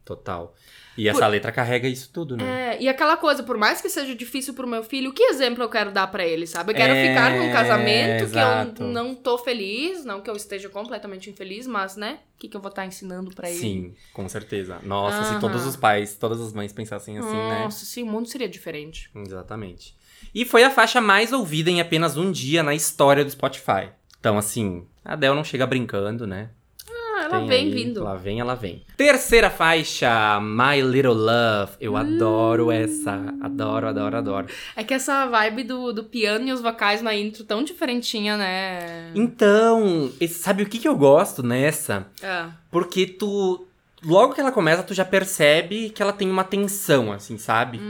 [0.05, 0.55] total.
[0.97, 2.75] E essa letra carrega isso tudo, né?
[2.75, 5.69] É, e aquela coisa, por mais que seja difícil pro meu filho, que exemplo eu
[5.69, 6.73] quero dar pra ele, sabe?
[6.73, 8.73] Eu quero É, ficar num casamento exato.
[8.73, 12.21] que eu não tô feliz, não que eu esteja completamente infeliz, mas, né?
[12.35, 13.61] O que, que eu vou estar ensinando pra ele?
[13.61, 14.81] Sim, com certeza.
[14.85, 15.41] Nossa, se Aham.
[15.41, 17.65] todos os pais, todas as mães pensassem assim, né?
[17.65, 19.11] Nossa, sim, o mundo seria diferente.
[19.15, 19.95] Exatamente.
[20.35, 23.88] E foi a faixa mais ouvida em apenas um dia na história do Spotify.
[24.20, 26.50] Então, assim, a Adele não chega brincando, né?
[26.90, 28.05] Ah, ela Tem vem aí, vindo.
[28.05, 28.83] Lá vem, ela vem.
[28.96, 31.72] Terceira faixa, My Little Love.
[31.81, 31.96] Eu Hum.
[31.96, 33.35] adoro essa.
[33.40, 34.46] Adoro, adoro, adoro.
[34.76, 39.11] É que essa vibe do, do piano e os vocais na intro tão diferentinha, né?
[39.14, 42.07] Então, sabe o que, que eu gosto nessa?
[42.22, 42.44] É.
[42.70, 43.65] Porque tu.
[44.05, 47.81] Logo que ela começa, tu já percebe que ela tem uma tensão, assim, sabe?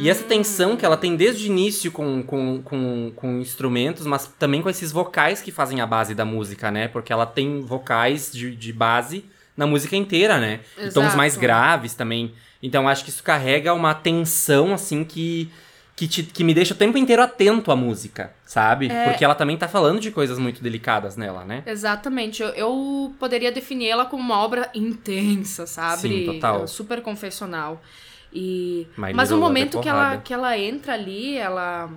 [0.00, 4.26] E essa tensão que ela tem desde o início com, com, com, com instrumentos, mas
[4.38, 6.88] também com esses vocais que fazem a base da música, né?
[6.88, 9.24] Porque ela tem vocais de, de base
[9.56, 10.60] na música inteira, né?
[10.76, 11.16] E tons Exato.
[11.16, 12.34] mais graves também.
[12.62, 15.48] Então acho que isso carrega uma tensão, assim, que,
[16.02, 18.88] que, te- que me deixa o tempo inteiro atento à música, sabe?
[18.90, 19.04] É.
[19.08, 21.62] Porque ela também tá falando de coisas muito delicadas nela, né?
[21.64, 22.42] Exatamente.
[22.42, 26.02] Eu, eu poderia definir ela como uma obra intensa, sabe?
[26.02, 26.64] Sim, total.
[26.64, 27.80] É, Super confessional.
[28.32, 28.86] E...
[28.96, 31.88] My Mas Love é momento que ela, que ela entra ali, ela.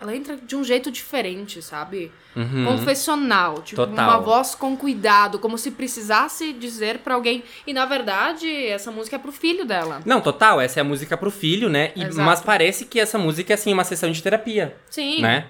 [0.00, 2.12] Ela entra de um jeito diferente, sabe?
[2.34, 2.66] Uhum.
[2.66, 3.62] Confessional.
[3.62, 4.08] Tipo, Total.
[4.08, 7.42] uma voz com cuidado, como se precisasse dizer pra alguém.
[7.66, 10.02] E na verdade, essa música é pro filho dela.
[10.04, 11.92] Não, total, essa é a música pro filho, né?
[11.96, 15.22] E- mas parece que essa música é assim, uma sessão de terapia, Sim.
[15.22, 15.46] né?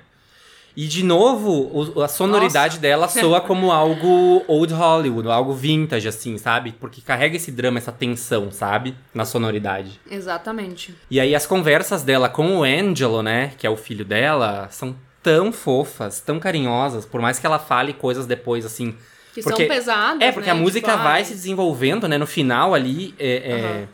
[0.76, 6.36] E de novo, o- a sonoridade dela soa como algo old Hollywood, algo vintage, assim,
[6.36, 6.74] sabe?
[6.78, 8.94] Porque carrega esse drama, essa tensão, sabe?
[9.14, 9.98] Na sonoridade.
[10.10, 10.94] Exatamente.
[11.10, 13.52] E aí as conversas dela com o Angelo, né?
[13.56, 17.92] Que é o filho dela, são tão fofas, tão carinhosas, por mais que ela fale
[17.94, 18.94] coisas depois, assim,
[19.34, 20.20] Que Porque- são pesadas.
[20.20, 20.52] é, porque né?
[20.52, 22.16] a música Tipo, vai ai, se desenvolvendo, né?
[22.16, 23.86] No final ali, é,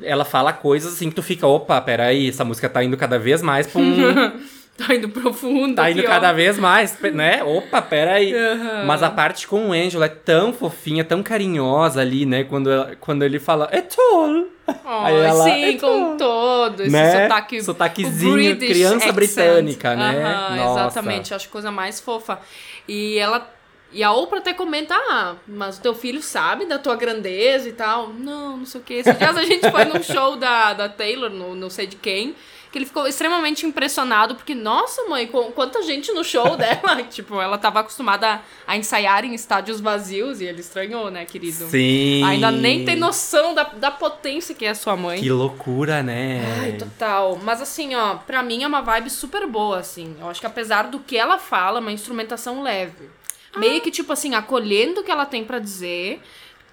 [0.00, 3.18] é, ela fala coisas assim que tu fica, opa, peraí, essa música tá indo cada
[3.18, 4.32] vez mais pra um.
[4.86, 5.76] Tá indo profundo.
[5.76, 6.06] tá indo ó.
[6.06, 7.44] cada vez mais, né?
[7.44, 8.34] Opa, peraí.
[8.34, 8.84] Aham.
[8.86, 12.42] Mas a parte com o Angelo é tão fofinha, tão carinhosa ali, né?
[12.42, 14.48] Quando, ela- quando ele fala, é tall.
[14.66, 14.72] Oh,
[15.04, 17.22] Aí ela- sim, Então, com todo esse né?
[17.22, 17.62] sotaque.
[17.62, 19.12] Sotaquezinho, criança accent.
[19.14, 20.56] britânica, né?
[20.56, 20.80] Nossa.
[20.88, 22.40] Exatamente, acho coisa mais fofa.
[22.88, 23.48] E ela.
[23.92, 27.72] E a Oprah até comenta, ah, mas o teu filho sabe da tua grandeza e
[27.72, 28.08] tal.
[28.08, 28.94] Não, não sei o que.
[28.94, 32.34] Esses dias a gente foi num show da, da Taylor, no não sei de quem,
[32.74, 37.04] que ele ficou extremamente impressionado, porque, nossa, mãe, com, quanta gente no show dela.
[37.08, 41.68] tipo, ela tava acostumada a ensaiar em estádios vazios e ele estranhou, né, querido?
[41.68, 42.24] Sim.
[42.24, 45.20] Ainda nem tem noção da, da potência que é a sua mãe.
[45.20, 46.42] Que loucura, né?
[46.62, 47.38] Ai, total.
[47.40, 50.16] Mas assim, ó, pra mim é uma vibe super boa, assim.
[50.20, 53.08] Eu acho que apesar do que ela fala, é uma instrumentação leve.
[53.56, 56.20] Meio que, tipo assim, acolhendo o que ela tem pra dizer.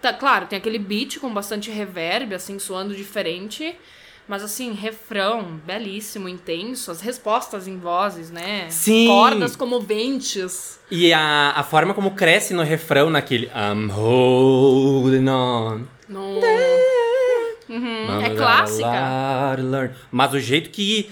[0.02, 3.78] Tá, claro, tem aquele beat com bastante reverb, assim, soando diferente.
[4.28, 8.68] Mas assim, refrão belíssimo, intenso, as respostas em vozes, né?
[8.70, 9.08] Sim.
[9.08, 10.80] Cordas comoventes.
[10.90, 15.82] E a, a forma como cresce no refrão, naquele I'm holding on.
[16.08, 16.40] No...
[17.70, 19.58] Uhum, é clássica.
[20.12, 21.10] Mas o jeito que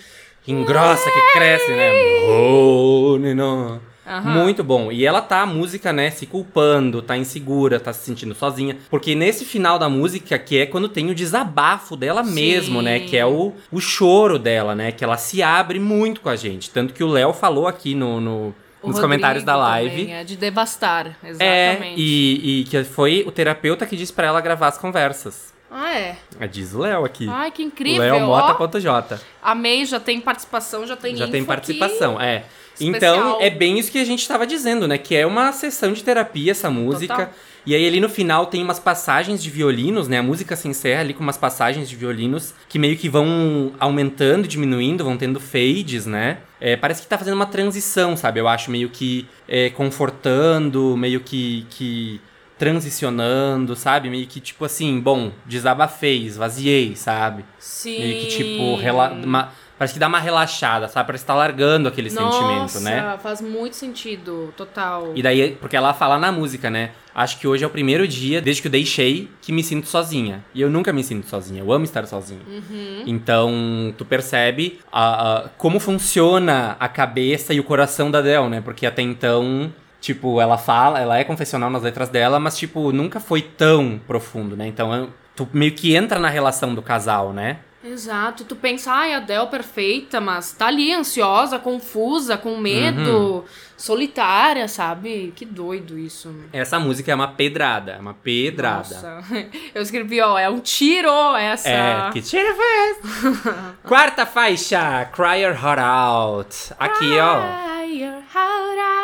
[0.47, 1.91] engrossa, que cresce, né?
[1.91, 3.88] I'm holding on.
[4.21, 4.91] Muito bom.
[4.91, 8.77] E ela tá, a música, né, se culpando, tá insegura, tá se sentindo sozinha.
[8.89, 12.33] Porque nesse final da música, que é quando tem o desabafo dela Sim.
[12.33, 12.99] mesmo, né?
[13.01, 14.91] Que é o, o choro dela, né?
[14.91, 16.69] Que ela se abre muito com a gente.
[16.69, 18.55] Tanto que o Léo falou aqui no, no- nos
[18.95, 20.01] Rodrigo comentários da live.
[20.03, 21.95] também, é de devastar, É, exatamente.
[22.01, 25.53] e, e que foi o terapeuta que disse pra ela gravar as conversas.
[25.71, 26.15] Ah, é.
[26.39, 27.27] É, Diz o Léo aqui.
[27.29, 28.01] Ai, que incrível.
[28.01, 28.25] Léo.
[28.25, 29.19] Mota.j.
[29.43, 32.25] Amei, já tem participação, já tem Já tem participação, aqui.
[32.25, 32.45] é.
[32.79, 33.15] Especial.
[33.15, 34.97] Então, é bem isso que a gente tava dizendo, né?
[34.97, 37.13] Que é uma sessão de terapia essa música.
[37.15, 37.33] Total.
[37.65, 40.17] E aí ali no final tem umas passagens de violinos, né?
[40.17, 44.45] A música se encerra ali com umas passagens de violinos que meio que vão aumentando
[44.45, 46.37] e diminuindo, vão tendo fades, né?
[46.59, 48.39] É, parece que tá fazendo uma transição, sabe?
[48.39, 52.19] Eu acho meio que é, confortando, meio que, que
[52.57, 54.09] transicionando, sabe?
[54.09, 57.43] Meio que tipo assim, bom, desabafei, esvaziei, sabe?
[57.59, 57.99] Sim.
[57.99, 61.07] Meio que tipo, rela uma- parece que dá uma relaxada, sabe?
[61.07, 63.01] Parece que tá largando aquele sentimento, né?
[63.01, 65.13] Nossa, faz muito sentido, total.
[65.15, 66.91] E daí, porque ela fala na música, né?
[67.15, 70.43] Acho que hoje é o primeiro dia, desde que eu deixei, que me sinto sozinha.
[70.53, 72.41] E eu nunca me sinto sozinha, eu amo estar sozinha.
[72.47, 73.03] Uhum.
[73.07, 78.61] Então, tu percebe a- a- como funciona a cabeça e o coração da Del, né?
[78.61, 83.19] Porque até então, tipo, ela fala, ela é confessional nas letras dela, mas, tipo, nunca
[83.19, 84.67] foi tão profundo, né?
[84.67, 87.57] Então, tu meio que entra na relação do casal, né?
[87.83, 93.43] Exato, tu pensa, ai, a Del perfeita, mas tá ali ansiosa, confusa, com medo, Uhum.
[93.77, 95.31] solitária, sabe?
[95.33, 96.29] Que doido isso.
[96.51, 98.95] Essa música é uma pedrada, é uma pedrada.
[98.95, 99.23] Nossa.
[99.73, 101.69] Eu escrevi, ó, é um tiro essa.
[101.69, 102.97] É, que tira fez.
[103.87, 106.73] Quarta faixa, Cry Your Heart Out.
[106.77, 107.39] Aqui, ó.
[107.39, 108.98] Cry your heart out.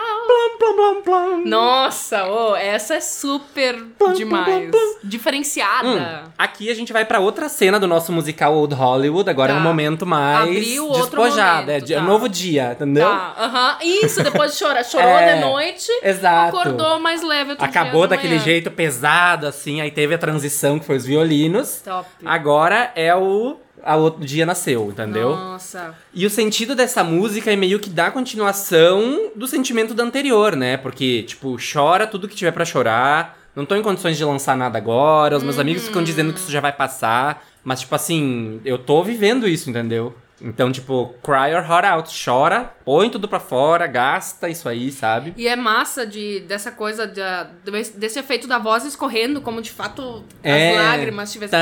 [0.66, 1.02] Plum, plum, plum,
[1.44, 1.46] plum.
[1.46, 3.76] Nossa, ô, essa é super
[4.16, 4.72] demais.
[5.04, 5.88] Diferenciada.
[5.88, 9.30] Hum, aqui a gente vai pra outra cena do nosso musical Old Hollywood.
[9.30, 9.60] Agora é Tá.
[9.62, 11.62] um momento mais Abriu outro despojado.
[11.68, 12.08] momento, é, é um tá.
[12.08, 13.08] novo dia, entendeu?
[13.08, 13.78] Tá, aham.
[13.84, 14.84] Isso, depois de chorar.
[14.84, 16.58] Chorou É, de noite, Exato.
[16.58, 19.82] acordou mais leve Acabou daquele jeito pesado, assim.
[19.82, 21.82] Aí teve a transição, que foi os violinos.
[21.82, 22.08] Top.
[22.26, 23.58] Agora é o.
[23.86, 25.30] A outro dia nasceu, entendeu?
[25.30, 25.94] Nossa.
[26.12, 30.76] E o sentido dessa música é meio que dar continuação do sentimento da anterior, né?
[30.76, 33.38] Porque, tipo, chora tudo que tiver pra chorar.
[33.56, 35.38] Não tô em condições de lançar nada agora.
[35.38, 37.46] Os meus amigos ficam dizendo que isso já vai passar.
[37.64, 40.16] Mas, tipo assim, eu tô vivendo isso, entendeu?
[40.42, 42.24] Então, tipo, cry your heart out.
[42.26, 45.34] Chora, põe tudo pra fora, gasta isso aí, sabe?
[45.38, 47.48] E é massa de, dessa coisa, da-
[47.96, 50.72] desse efeito da voz escorrendo, como de fato É.
[50.72, 51.58] as lágrimas tivessem.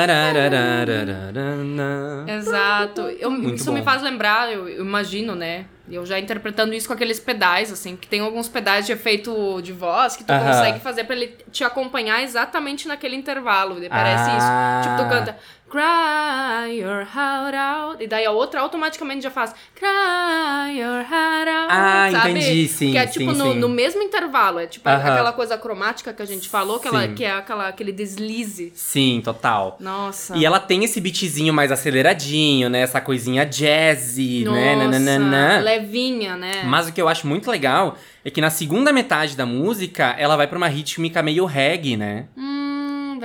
[2.27, 3.01] Exato.
[3.01, 3.85] Eu, isso me bom.
[3.85, 5.65] faz lembrar, eu, eu imagino, né?
[5.89, 9.73] Eu já interpretando isso com aqueles pedais, assim, que tem alguns pedais de efeito de
[9.73, 10.45] voz que tu Aham.
[10.47, 13.75] consegue fazer pra ele te acompanhar exatamente naquele intervalo.
[13.89, 14.81] Parece Ah.
[14.81, 14.89] isso.
[14.89, 15.37] Tipo, tu canta
[15.73, 18.03] Cry your heart out.
[18.03, 21.67] E daí a outra automaticamente já faz Cry your heart out.
[21.71, 22.29] Ah, sabe?
[22.29, 23.59] entendi, sim, Que é sim, tipo no, sim.
[23.59, 24.59] no mesmo intervalo.
[24.59, 25.11] É tipo Aham.
[25.11, 27.15] aquela coisa cromática que a gente falou, que, ela, Sim.
[27.15, 28.71] que é aquela, aquele deslize.
[28.75, 29.77] Sim, total.
[29.79, 30.37] Nossa.
[30.37, 32.81] E ela tem esse beatzinho mais aceleradinho, né?
[32.81, 34.75] Essa coisinha jazzy, Nossa, né?
[34.75, 35.59] Nananana.
[35.59, 36.63] levinha, né?
[36.65, 40.35] Mas o que eu acho muito legal é que na segunda metade da música, ela
[40.37, 42.27] vai pra uma rítmica meio reggae, né?
[42.37, 42.52] Hum,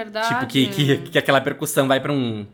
[0.04, 0.28] verdade.
[0.28, 2.46] Tipo, que, que, que aquela percussão vai pra um...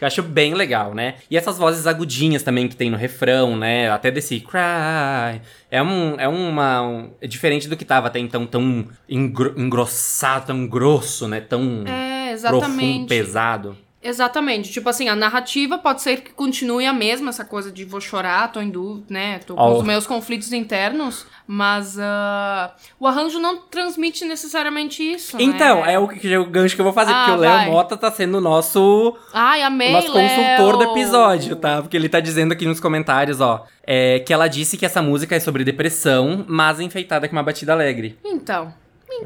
[0.00, 1.16] Eu acho bem legal, né?
[1.30, 3.90] E essas vozes agudinhas também que tem no refrão, né?
[3.90, 5.40] Até desse cry.
[5.70, 6.82] É, um, é uma...
[6.82, 11.40] um- é diferente do que tava até então tão engro- engrossado, tão grosso, né?
[11.40, 13.08] Tão É, profundo, exatamente.
[13.08, 13.76] pesado.
[14.02, 14.70] Exatamente.
[14.72, 18.50] Tipo assim, a narrativa pode ser que continue a mesma, essa coisa de vou chorar,
[18.50, 19.40] tô em dúvida, né?
[19.46, 19.78] Tô com Ó.
[19.78, 25.36] os meus conflitos internos, mas ah, o arranjo não transmite necessariamente isso.
[25.38, 25.92] Então, né?
[25.94, 27.70] é o, que- o gancho que eu vou fazer, Ah, porque o Léo.
[27.72, 30.92] Mota tá sendo o nosso, Ai, amei, nosso consultor do Léo!
[30.92, 31.82] episódio, tá?
[31.82, 35.36] Porque ele tá dizendo aqui nos comentários, ó, é, que ela disse que essa música
[35.36, 38.18] é sobre depressão, mas enfeitada com uma batida alegre.
[38.24, 38.72] Então.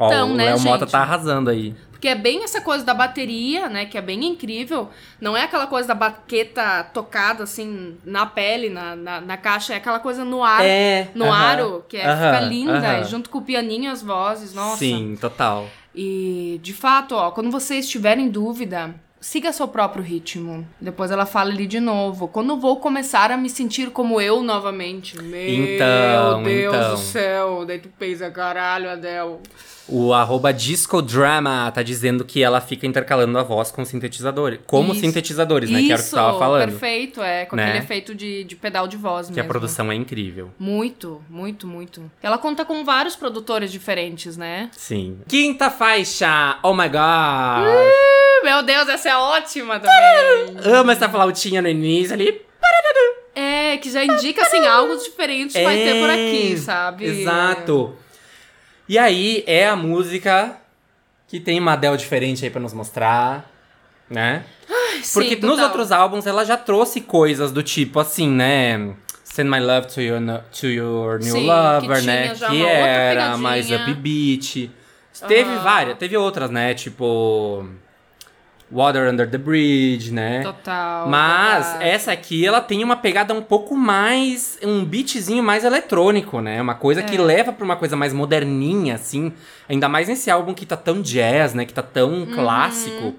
[0.01, 0.61] Ó, Então, o né, Léo?
[0.63, 1.75] Mota tá arrasando aí.
[2.05, 3.87] Porque é bem essa coisa da bateria, né?
[3.87, 4.91] Que é bem incrível.
[5.19, 9.73] Não é aquela coisa da baqueta tocada, assim, na pele, na, na, na caixa.
[9.73, 10.63] É aquela coisa no ar.
[10.63, 11.09] É.
[11.15, 12.73] No aham, aro, que é, aham, fica linda.
[12.77, 13.01] aham.
[13.01, 14.53] e junto com o pianinho as vozes.
[14.53, 14.77] Nossa.
[14.77, 15.67] Sim, total.
[15.95, 20.69] E, de fato, ó, quando você estiver em dúvida siga seu próprio ritmo.
[20.79, 22.29] Depois ela fala ali de novo.
[22.29, 25.17] Quando vou começar a me sentir como eu novamente.
[25.23, 26.91] Meu Então, Deus então.
[26.91, 27.65] do céu.
[27.65, 29.39] Daí tu pensa, caralho, Adele.
[29.87, 34.61] O arroba discodrama tá dizendo que ela fica intercalando a voz com sintetizadores.
[34.67, 35.01] Como Isso.
[35.03, 35.81] sintetizadores, né?
[35.81, 36.71] Que era o que você tava falando.
[36.71, 37.23] perfeito.
[37.23, 37.65] É, com Né?
[37.65, 39.45] aquele efeito de, de pedal de voz Que mesmo.
[39.45, 40.51] a produção é incrível.
[40.59, 42.11] Muito, muito, muito.
[42.23, 44.71] Ela conta com vários produtores diferentes, né?
[44.73, 45.19] Sim.
[45.29, 46.59] Quinta faixa!
[46.63, 47.67] Oh my god!
[47.69, 50.57] Uh, Meu Deus, essa é ótima também.
[50.75, 52.41] Amo essa flautinha no início ali.
[53.37, 57.05] É, que já indica, assim, algo diferente vai ter por aqui, sabe?
[57.05, 57.95] Exato.
[58.89, 60.57] E aí é a música
[61.27, 63.51] que tem uma Adele diferente aí pra nos mostrar,
[64.09, 64.45] né?
[65.03, 65.65] Sim, Porque nos total.
[65.67, 68.95] outros álbuns ela já trouxe coisas do tipo assim, né?
[69.25, 70.21] Send My Love to Your,
[70.53, 72.35] to your New Sim, que Lover, né?
[72.35, 74.71] Que uma outra era mais upbeat.
[75.27, 76.75] Teve várias, teve outras, né?
[76.75, 77.69] Tipo.
[78.73, 80.43] Water Under the Bridge, né?
[80.43, 81.09] Total.
[81.09, 84.59] Mas essa aqui, ela tem uma pegada um pouco mais.
[84.63, 86.61] um beatzinho mais eletrônico, né?
[86.61, 87.21] Uma coisa que É.
[87.21, 89.33] leva pra uma coisa mais moderninha, assim.
[89.69, 91.65] Ainda mais nesse álbum que tá tão jazz, né?
[91.65, 93.05] Que tá tão clássico.
[93.05, 93.15] Uhum.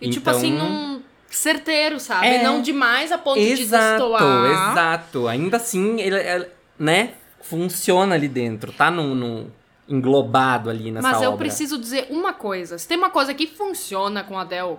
[0.00, 2.26] E tipo Então- assim, um certeiro, sabe?
[2.26, 2.42] É.
[2.42, 4.70] Não demais a ponto de Exato, destoar.
[4.72, 5.28] exato.
[5.28, 7.10] Ainda assim, ele, é, né?
[7.42, 8.70] Funciona ali dentro.
[8.72, 9.46] Tá num, num-
[9.88, 11.28] englobado ali nessa Mas obra.
[11.30, 12.78] eu preciso dizer uma coisa.
[12.78, 14.76] Se tem uma coisa que funciona com a Adele,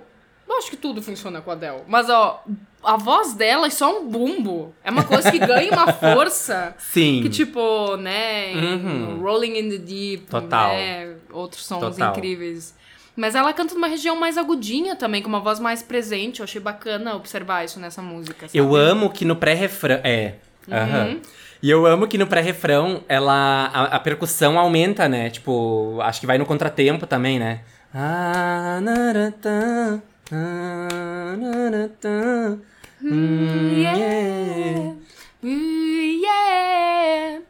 [0.51, 1.81] eu acho que tudo funciona com a Adele.
[1.87, 2.43] Mas, ó,
[2.83, 4.73] a voz dela é só um bumbo.
[4.83, 6.75] É uma coisa que ganha uma força.
[6.77, 7.21] Sim.
[7.23, 9.19] Que tipo, né, Uhum.
[9.21, 10.69] Rolling in the Deep, Total.
[10.73, 12.11] né, outros sons Total.
[12.11, 12.73] incríveis.
[13.15, 16.39] Mas ela canta numa região mais agudinha também, com uma voz mais presente.
[16.39, 18.57] Eu achei bacana observar isso nessa música, sabe?
[18.57, 19.99] Eu amo que no pré-refrão.
[20.03, 20.35] É.
[20.67, 20.77] Uhum.
[20.77, 21.17] aham.
[21.61, 25.29] E eu amo que no pré-refrão ela a, a percussão aumenta, né?
[25.29, 27.59] Tipo, acho que vai no contratempo também, né?
[27.93, 30.01] Ah, naratã, ah, naratã,
[33.01, 34.95] hum, yeah.
[35.43, 37.41] Yeah.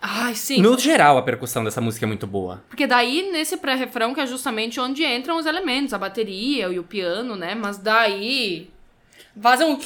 [0.00, 0.60] Ai, sim.
[0.60, 2.62] No geral, a percussão dessa música é muito boa.
[2.68, 6.84] Porque daí, nesse pré-refrão, que é justamente onde entram os elementos, a bateria e o
[6.84, 7.54] piano, né?
[7.54, 8.68] Mas daí.
[9.34, 9.78] Vaza um.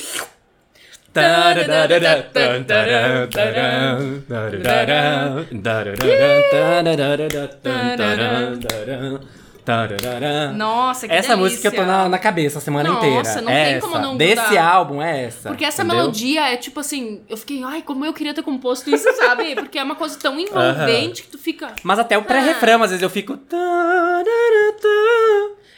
[10.55, 11.39] Nossa, que Essa delícia.
[11.59, 13.41] música eu tô na, na cabeça a semana Nossa, inteira.
[13.41, 13.81] não tem essa.
[13.87, 14.69] como não Desse mudar.
[14.73, 15.49] álbum é essa.
[15.51, 16.01] Porque essa entendeu?
[16.03, 19.55] melodia é tipo assim, eu fiquei, ai, como eu queria ter composto isso, sabe?
[19.57, 21.73] Porque é uma coisa tão envolvente que tu fica.
[21.83, 23.39] Mas até o pré-refrão, às vezes eu fico.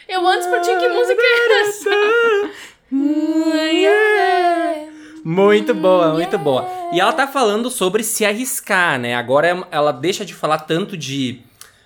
[0.08, 1.90] Eu antes por ti, que música é essa?
[5.24, 6.68] Muito boa, muito boa.
[6.92, 9.14] E ela tá falando sobre se arriscar, né?
[9.14, 11.40] Agora ela deixa de falar tanto de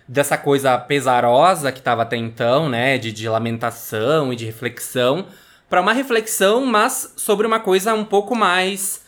[0.09, 2.97] dessa coisa pesarosa que tava até então, né?
[2.97, 5.27] De, de lamentação e de reflexão,
[5.69, 9.03] pra uma reflexão, mas sobre uma coisa um pouco mais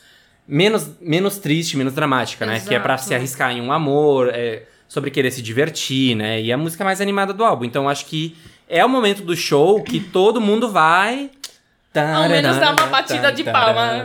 [0.46, 2.60] menos, menos triste, menos dramática, né?
[2.60, 3.08] Que é pra Exato.
[3.08, 6.40] se arriscar em um amor, é, sobre querer se divertir, né?
[6.40, 7.64] E é a música mais animada do álbum.
[7.64, 8.36] Então acho que
[8.68, 11.30] é o momento do show que todo mundo vai.
[11.94, 14.04] Ao menos dá uma batida de palma.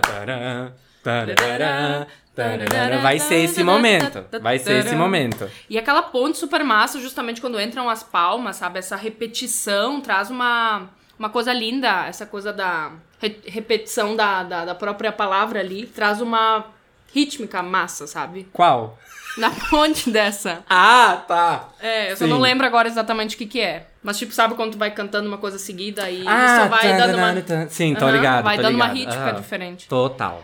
[3.02, 4.26] Vai ser esse momento.
[4.41, 5.50] Vai ser esse momento.
[5.69, 8.80] E aquela ponte super massa, justamente quando entram as palmas, sabe?
[8.80, 12.06] Essa repetição traz uma, uma coisa linda.
[12.08, 15.86] Essa coisa da re- repetição da, da, da própria palavra ali.
[15.86, 16.65] Traz uma
[17.13, 18.48] rítmica massa, sabe?
[18.52, 18.98] Qual?
[19.38, 20.63] Na ponte dessa.
[20.69, 21.69] Ah, tá.
[21.82, 22.30] É, eu só Sim.
[22.32, 23.88] não lembro agora exatamente o que que é.
[24.06, 27.18] Mas, tipo, sabe quando tu vai cantando uma coisa seguida e Ah, só vai dando
[27.18, 27.41] uma...
[27.41, 27.65] tá.
[27.70, 28.44] Sim, tô Aham, ligado.
[28.44, 28.98] Vai tô dando uma ligado.
[29.10, 29.41] rítmica Aham.
[29.41, 29.88] diferente.
[29.88, 30.44] Total.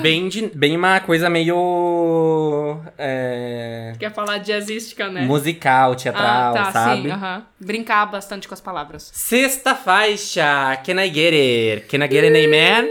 [0.00, 2.80] Bem, de, bem uma coisa meio.
[2.96, 5.20] é, Quer falar jazzística, né?
[5.22, 7.02] musical, teatral, ah, tá, sabe?
[7.02, 7.10] sim.
[7.10, 7.42] aham.
[7.60, 9.10] Brincar bastante com as palavras.
[9.12, 11.86] Sexta faixa, Can I Get It?
[11.88, 12.86] Can I Get It Amen?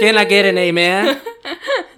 [0.00, 1.20] Can I Get It Amen?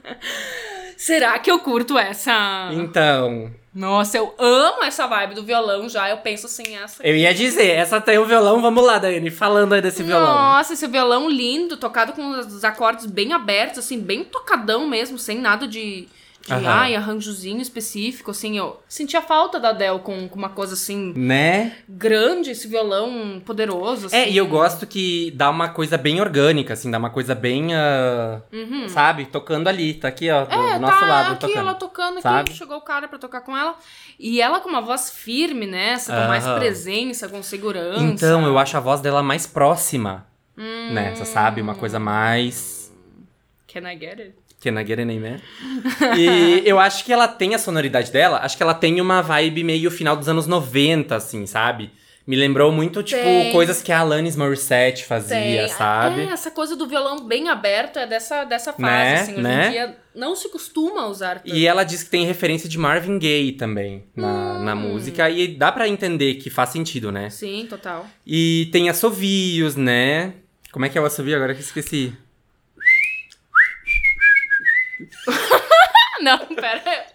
[0.96, 2.68] Será que eu curto essa?
[2.72, 6.08] Então, Nossa, eu amo essa vibe do violão já.
[6.10, 7.02] Eu penso assim, essa.
[7.06, 10.34] eu ia dizer, essa tem o violão, vamos lá, Daiane, falando aí desse violão.
[10.34, 15.38] Nossa, esse violão lindo, tocado com os acordes bem abertos, assim, bem tocadão mesmo, sem
[15.38, 16.06] nada de.
[16.44, 16.66] De, Aham.
[16.66, 21.76] ai, arranjozinho específico, assim, eu sentia falta da Adele com, com uma coisa assim, Né?
[21.88, 24.16] grande, esse violão poderoso, assim.
[24.16, 27.72] É, e eu gosto que dá uma coisa bem orgânica, assim, dá uma coisa bem,
[27.76, 28.42] ah,
[28.88, 30.68] sabe, tocando ali, tá aqui, ó, do, Uhum.
[30.68, 31.58] É, do nosso tá lado, aqui, tocando.
[31.58, 32.52] ela tocando aqui, sabe?
[32.54, 33.76] chegou o cara pra tocar com ela.
[34.18, 36.58] E ela com uma voz firme nessa, com mais Aham.
[36.58, 38.02] presença, com segurança.
[38.02, 40.26] Então, eu acho a voz dela mais próxima
[40.58, 40.88] Hum.
[40.92, 41.60] nessa, sabe?
[41.62, 42.92] Uma coisa mais.
[43.72, 44.34] Can I get it?
[44.62, 45.40] Can I get amen?
[46.16, 49.64] E eu acho que ela tem a sonoridade dela, acho que ela tem uma vibe
[49.64, 51.90] meio final dos anos 90, assim, sabe?
[52.24, 53.50] Me lembrou muito, tipo, Tem.
[53.50, 55.34] coisas que a Alanis Morissette fazia,
[55.66, 55.68] Tem.
[55.68, 56.20] sabe?
[56.20, 59.32] É, essa coisa do violão bem aberto é dessa, dessa fase, Né, assim.
[59.32, 59.66] Hoje né?
[59.66, 61.52] em dia não se costuma usar tanto.
[61.52, 64.92] E ela diz que tem referência de Marvin Gaye também na, na Hum.
[64.92, 65.28] música.
[65.28, 67.28] E dá pra entender que faz sentido, né?
[67.28, 68.06] Sim, total.
[68.24, 70.34] E tem assovios, né?
[70.70, 72.12] Como é que é o assovio agora que eu esqueci?
[76.22, 77.06] Não, pera.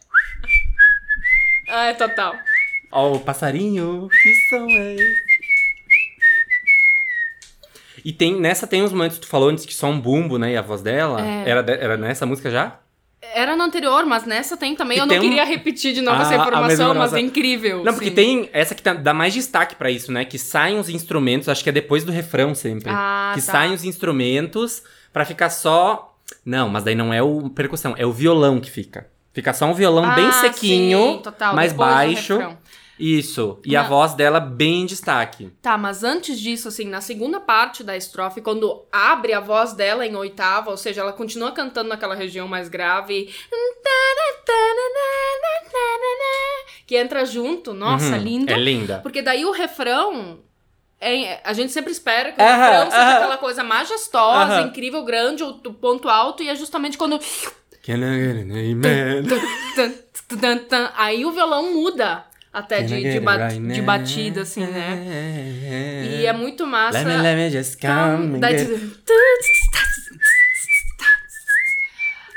[1.70, 2.36] Ah, é total.
[2.92, 5.28] Ó, o passarinho, que som é esse?
[8.06, 10.54] E tem, nessa tem uns momentos que tu falou antes que só um bumbo, né?
[10.54, 11.20] E a voz dela.
[11.26, 11.50] É.
[11.50, 12.80] Era, de- era nessa música já?
[13.34, 14.98] Era no anterior, mas nessa tem também.
[14.98, 17.84] E eu não tem um- queria repetir de novo Ah, essa informação, mas é incrível.
[17.84, 18.16] Não, porque sim.
[18.16, 20.24] tem essa que tá- dá mais destaque pra isso, né?
[20.24, 22.90] Que saem os instrumentos, acho que é depois do refrão sempre.
[22.90, 23.52] Ah, que tá.
[23.52, 26.17] saem os instrumentos pra ficar só.
[26.46, 29.10] Não, mas daí não é o percussão, é o violão que fica.
[29.34, 32.40] Fica só um violão bem Ah, sequinho, sim, total, mais baixo.
[33.00, 33.60] Isso.
[33.64, 35.52] E a voz dela bem em destaque.
[35.62, 40.04] Tá, mas antes disso, assim, na segunda parte da estrofe, quando abre a voz dela
[40.04, 43.32] em oitava, ou seja, ela continua cantando naquela região mais grave.
[46.86, 48.52] Que entra junto, nossa, Uhum, lindo.
[48.52, 49.00] É linda.
[49.04, 50.40] Porque daí o refrão.
[51.00, 53.16] É- a gente sempre espera que o Aham, refrão seja aham.
[53.18, 54.68] aquela coisa majestosa, Aham.
[54.68, 57.20] incrível, grande, o o ponto alto, e é justamente quando.
[60.96, 66.04] Aí o violão muda até de, de, right de batida, assim, né?
[66.04, 67.04] E é muito massa.
[67.04, 68.56] Let me, let me just come Daí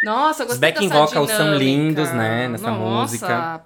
[0.02, 3.64] Nossa, eu Os gostei backing vocals são lindos, né, nessa Nossa, música.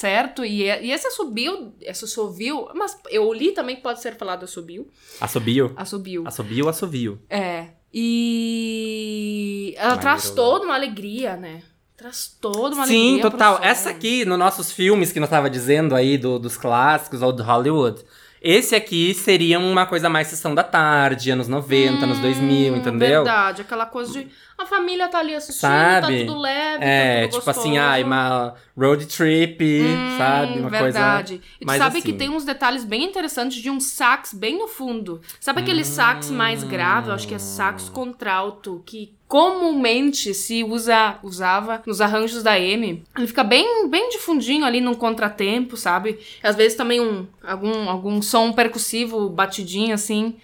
[0.00, 4.44] Certo, e, e esse assobio, esse assobio, mas eu li também que pode ser falado
[4.44, 4.88] assobio,
[5.20, 5.72] Assobio.
[5.76, 6.22] assobio.
[6.26, 7.20] Assobio, assovio.
[7.28, 10.36] É, e ela traz né?
[10.36, 11.62] toda uma alegria, né?
[11.96, 13.58] Traz toda uma Sim, alegria pro total.
[13.62, 17.42] Essa aqui, nos nossos filmes que nós tava dizendo aí, do- dos clássicos ou do
[17.42, 18.02] Hollywood,
[18.40, 23.24] esse aqui seria uma coisa mais sessão da tarde, anos 90, anos 2000, Hum, entendeu?
[23.24, 26.00] Verdade, aquela coisa de a família tá ali assistindo, Sabe?
[26.20, 30.58] tá tudo leve, É, tá tudo tipo assim, ai, uma road trip, sabe?
[30.58, 31.38] Uma Hum, verdade.
[31.38, 31.44] coisa.
[31.60, 32.02] E tu sabe assim.
[32.06, 35.20] que tem uns detalhes bem interessantes de um sax bem no fundo.
[35.40, 37.08] Sabe aquele sax mais grave?
[37.08, 37.92] Eu acho que é sax Hum.
[37.92, 43.04] contralto, que comumente se usa, usava nos arranjos da M.
[43.16, 46.18] Ele fica bem, bem de fundinho ali num contratempo, sabe?
[46.42, 50.36] Às vezes também um, algum, algum som percussivo batidinho assim.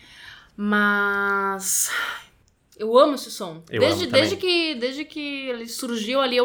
[0.56, 1.90] Mas.
[2.78, 3.60] Eu amo esse som.
[3.68, 6.44] Eu desde, desde, que, desde que ele surgiu ali, eu.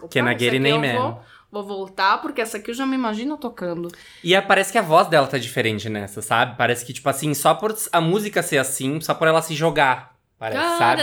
[0.00, 0.96] Opa, get it, aqui eu amen?
[0.96, 1.20] vou-
[1.52, 3.92] Vou voltar, porque essa aqui eu já me imagino tocando.
[4.24, 6.56] E é- parece que a voz dela tá diferente nessa, sabe?
[6.56, 10.16] Parece que, tipo assim, só por a música ser assim, só por ela se jogar.
[10.42, 11.02] Parece, sabe?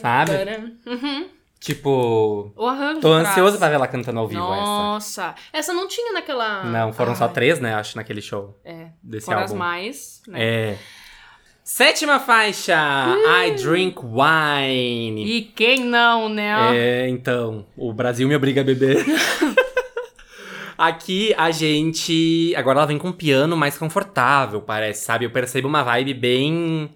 [0.00, 0.32] Sabe?
[0.84, 1.28] Uhum.
[1.60, 2.52] Tipo.
[2.56, 3.00] O arranjo.
[3.00, 5.32] Tô ansioso pra ver ela cantando ao vivo Nossa.
[5.52, 5.72] Essa.
[5.72, 6.62] não tinha naquela.
[6.62, 6.70] essa.
[6.70, 7.72] Não, foram só Ai, três, né?
[7.72, 8.58] Acho, naquele show.
[8.64, 8.88] É.
[9.00, 9.58] Desse Foram as álbum.
[9.60, 10.22] mais.
[10.26, 10.42] Né?
[10.42, 10.78] É.
[11.62, 12.76] Sétima faixa,
[13.46, 15.24] I Drink Wine.
[15.24, 16.76] E quem não, né?
[16.76, 19.04] É, então, o Brasil me obriga a beber.
[20.76, 22.52] Aqui a gente.
[22.56, 25.26] Agora ela vem com um piano mais confortável, parece, sabe?
[25.26, 26.90] Eu percebo uma vibe bem.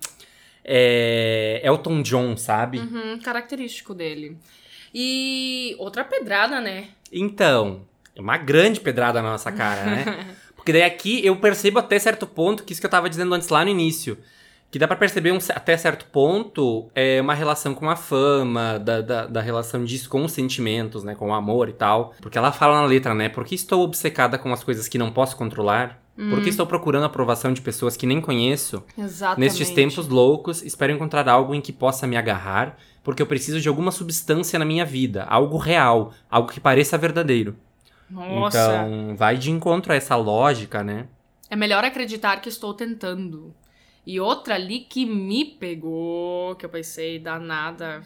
[0.70, 2.78] É, Elton John, sabe?
[2.78, 4.36] Uhum, característico dele.
[4.94, 6.88] E outra pedrada, né?
[7.10, 7.82] Então,
[8.14, 10.34] é uma grande pedrada na nossa cara, né?
[10.54, 13.48] Porque daí aqui eu percebo até certo ponto, que isso que eu tava dizendo antes
[13.48, 14.18] lá no início.
[14.70, 19.00] Que dá pra perceber um, até certo ponto é uma relação com a fama, da,
[19.00, 21.14] da, da relação disso com os sentimentos, né?
[21.14, 22.14] Com o amor e tal.
[22.20, 23.30] Porque ela fala na letra, né?
[23.30, 26.02] Por que estou obcecada com as coisas que não posso controlar?
[26.30, 28.82] Por que estou procurando a aprovação de pessoas que nem conheço?
[28.98, 29.40] Exatamente.
[29.40, 33.68] Nestes tempos loucos, espero encontrar algo em que possa me agarrar, porque eu preciso de
[33.68, 37.56] alguma substância na minha vida, algo real, algo que pareça verdadeiro.
[38.10, 38.58] Nossa.
[38.58, 41.06] Então, vai de encontro a essa lógica, né?
[41.48, 43.54] É melhor acreditar que estou tentando.
[44.04, 48.02] E outra ali que me pegou, que eu pensei, danada,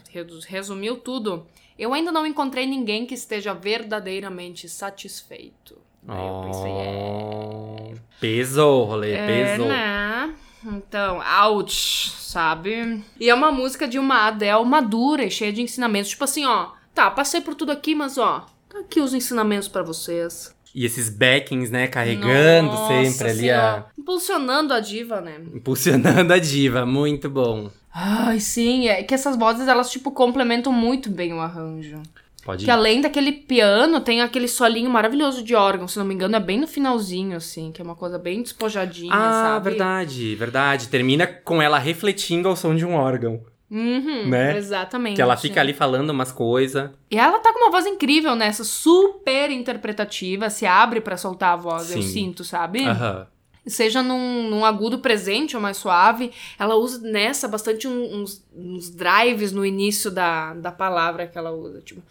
[0.46, 1.46] resumiu tudo.
[1.78, 5.82] Eu ainda não encontrei ninguém que esteja verdadeiramente satisfeito.
[6.09, 6.98] Aí eu pensei, é.
[6.98, 9.64] Oh, Peso, rolê, É, peso.
[9.64, 10.34] né?
[10.64, 13.03] Então, ouch, sabe?
[13.18, 16.11] E é uma música de uma Adele madura e cheia de ensinamentos.
[16.11, 19.82] Tipo assim, ó, tá, passei por tudo aqui, mas ó, tá aqui os ensinamentos pra
[19.82, 20.55] vocês.
[20.74, 23.84] E esses backings, né, carregando Nossa sempre ali a...
[23.98, 25.38] Impulsionando a diva, né?
[25.53, 27.70] Impulsionando a diva, muito bom.
[27.92, 32.00] Ai, sim, é que essas vozes, elas, tipo, complementam muito bem o arranjo.
[32.45, 32.66] Pode ir.
[32.66, 36.40] Que além daquele piano, tem aquele solinho maravilhoso de órgão, se não me engano, é
[36.40, 39.70] bem no finalzinho, assim, que é uma coisa bem despojadinha, Ah, sabe?
[39.70, 40.88] verdade, verdade.
[40.88, 43.40] Termina com ela refletindo ao som de um órgão,
[43.70, 44.55] Uhum, Né?
[44.59, 45.16] Exatamente.
[45.16, 46.90] que ela fica ali falando umas coisas.
[47.11, 51.57] E ela tá com uma voz incrível nessa, super interpretativa, se abre pra soltar a
[51.57, 52.09] voz, eu Sim.
[52.09, 52.84] sinto, sabe?
[52.84, 53.26] Aham.
[53.64, 56.32] seja num, num agudo presente ou mais suave.
[56.59, 61.53] Ela usa nessa bastante um- uns, uns drives no início da, da palavra que ela
[61.53, 61.80] usa.
[61.80, 62.03] Tipo,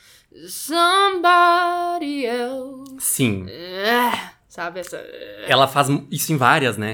[0.48, 2.96] somebody else.
[3.00, 3.46] Sim.
[3.88, 4.98] Ah, Sabe essa.
[5.48, 6.94] Ela faz isso em várias, né?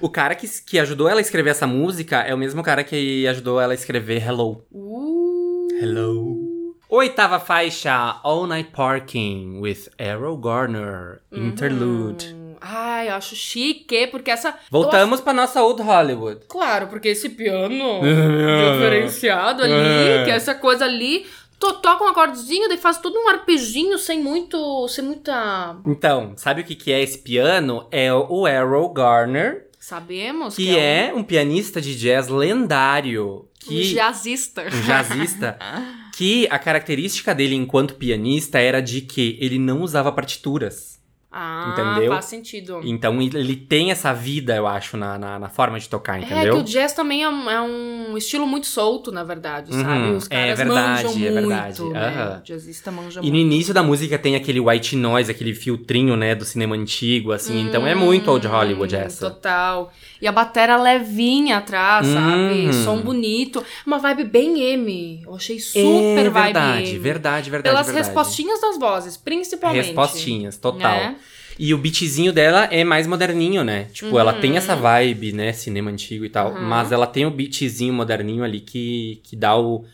[0.00, 3.26] O cara que, que ajudou ela a escrever essa música é o mesmo cara que
[3.26, 4.64] ajudou ela a escrever Hello.
[4.72, 5.68] Uh.
[5.78, 6.74] Hello.
[6.88, 12.32] Oitava faixa, All Night Parking, with Errol Garner, Interlude.
[12.32, 14.54] Hum, Ai, eu acho chique, porque essa.
[14.70, 16.46] Voltamos pra nossa Old Hollywood.
[16.48, 21.26] Claro, porque esse piano diferenciado ali, que é essa coisa ali,
[21.72, 24.86] to toca um acordezinho, daí faz todo um arpejinho sem muito.
[24.88, 25.76] sem muita.
[25.86, 27.86] Então, sabe o que, que é esse piano?
[27.90, 33.50] É o Errol Garner, Sabemos que é um pianista de jazz lendário.
[33.66, 34.62] um Que, jazzista.
[34.62, 35.58] um jazzista.
[36.16, 40.98] que a característica dele enquanto pianista era de que ele não usava partituras.
[41.36, 42.12] Ah, Entendeu?
[42.12, 42.80] faz sentido.
[42.84, 46.32] Então ele tem essa vida, eu acho, na, na, na forma de tocar, É que
[46.32, 46.58] entendeu?
[46.58, 50.10] o jazz também é um, é um estilo muito solto, na verdade, Uhum, sabe?
[50.12, 51.82] Os é caras verdade, manjam é muito, verdade.
[51.82, 52.06] né?
[52.06, 52.38] Aham.
[52.38, 53.40] O jazzista manja E no muito.
[53.52, 57.62] início da música tem aquele white noise, aquele filtrinho, né, do cinema antigo, assim.
[57.62, 59.28] então é muito old Hollywood Hum, essa.
[59.28, 59.92] Total.
[60.24, 62.66] E a batera levinha atrás, sabe?
[62.68, 62.72] Hum.
[62.72, 63.62] Som bonito.
[63.86, 65.20] Uma vibe bem M.
[65.22, 66.98] Eu achei É super vibe verdade, M.
[66.98, 68.06] verdade, verdade, Pelas verdade.
[68.06, 69.84] respostinhas das vozes, principalmente.
[69.84, 70.96] Respostinhas, total.
[70.96, 71.16] Né?
[71.58, 73.84] E o beatzinho dela é mais moderninho, né?
[73.92, 74.56] Tipo, ela tem Uhum.
[74.56, 75.52] essa vibe, né?
[75.52, 76.54] Cinema antigo e tal.
[76.54, 79.84] Mas ela tem o beatzinho moderninho ali que, que dá o.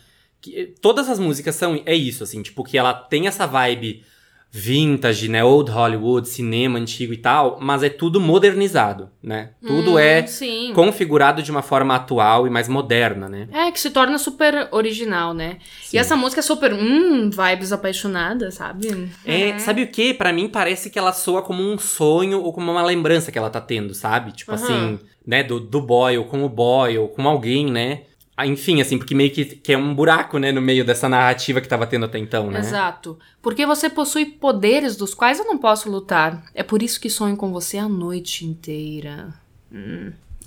[0.40, 1.82] que- todas as músicas são.
[1.84, 4.04] É isso, assim, tipo, que ela tem essa vibe
[4.50, 5.44] vintage, né?
[5.44, 7.58] Old Hollywood, cinema antigo e tal.
[7.60, 9.50] Mas é tudo modernizado, né?
[9.64, 10.72] Tudo Hum, é Sim.
[10.74, 13.48] configurado de uma forma atual e mais moderna, né?
[13.52, 15.58] É, que se torna super original, né?
[15.82, 15.96] Sim.
[15.96, 19.08] E essa música é super, hum, vibes apaixonadas, sabe?
[19.24, 20.12] É, sabe o que?
[20.12, 23.50] Pra mim parece que ela soa como um sonho ou como uma lembrança que ela
[23.50, 24.32] tá tendo, sabe?
[24.32, 28.02] Tipo assim, né, do, do boy ou com o boy ou com alguém, né?
[28.40, 31.60] Ah, Enfim, assim, porque meio que, que é um buraco, né, no meio dessa narrativa
[31.60, 32.60] que tava tendo até então, né?
[32.60, 33.18] Exato.
[33.42, 36.42] Porque você possui poderes dos quais eu não posso lutar.
[36.54, 39.34] É por isso que sonho com você a noite inteira.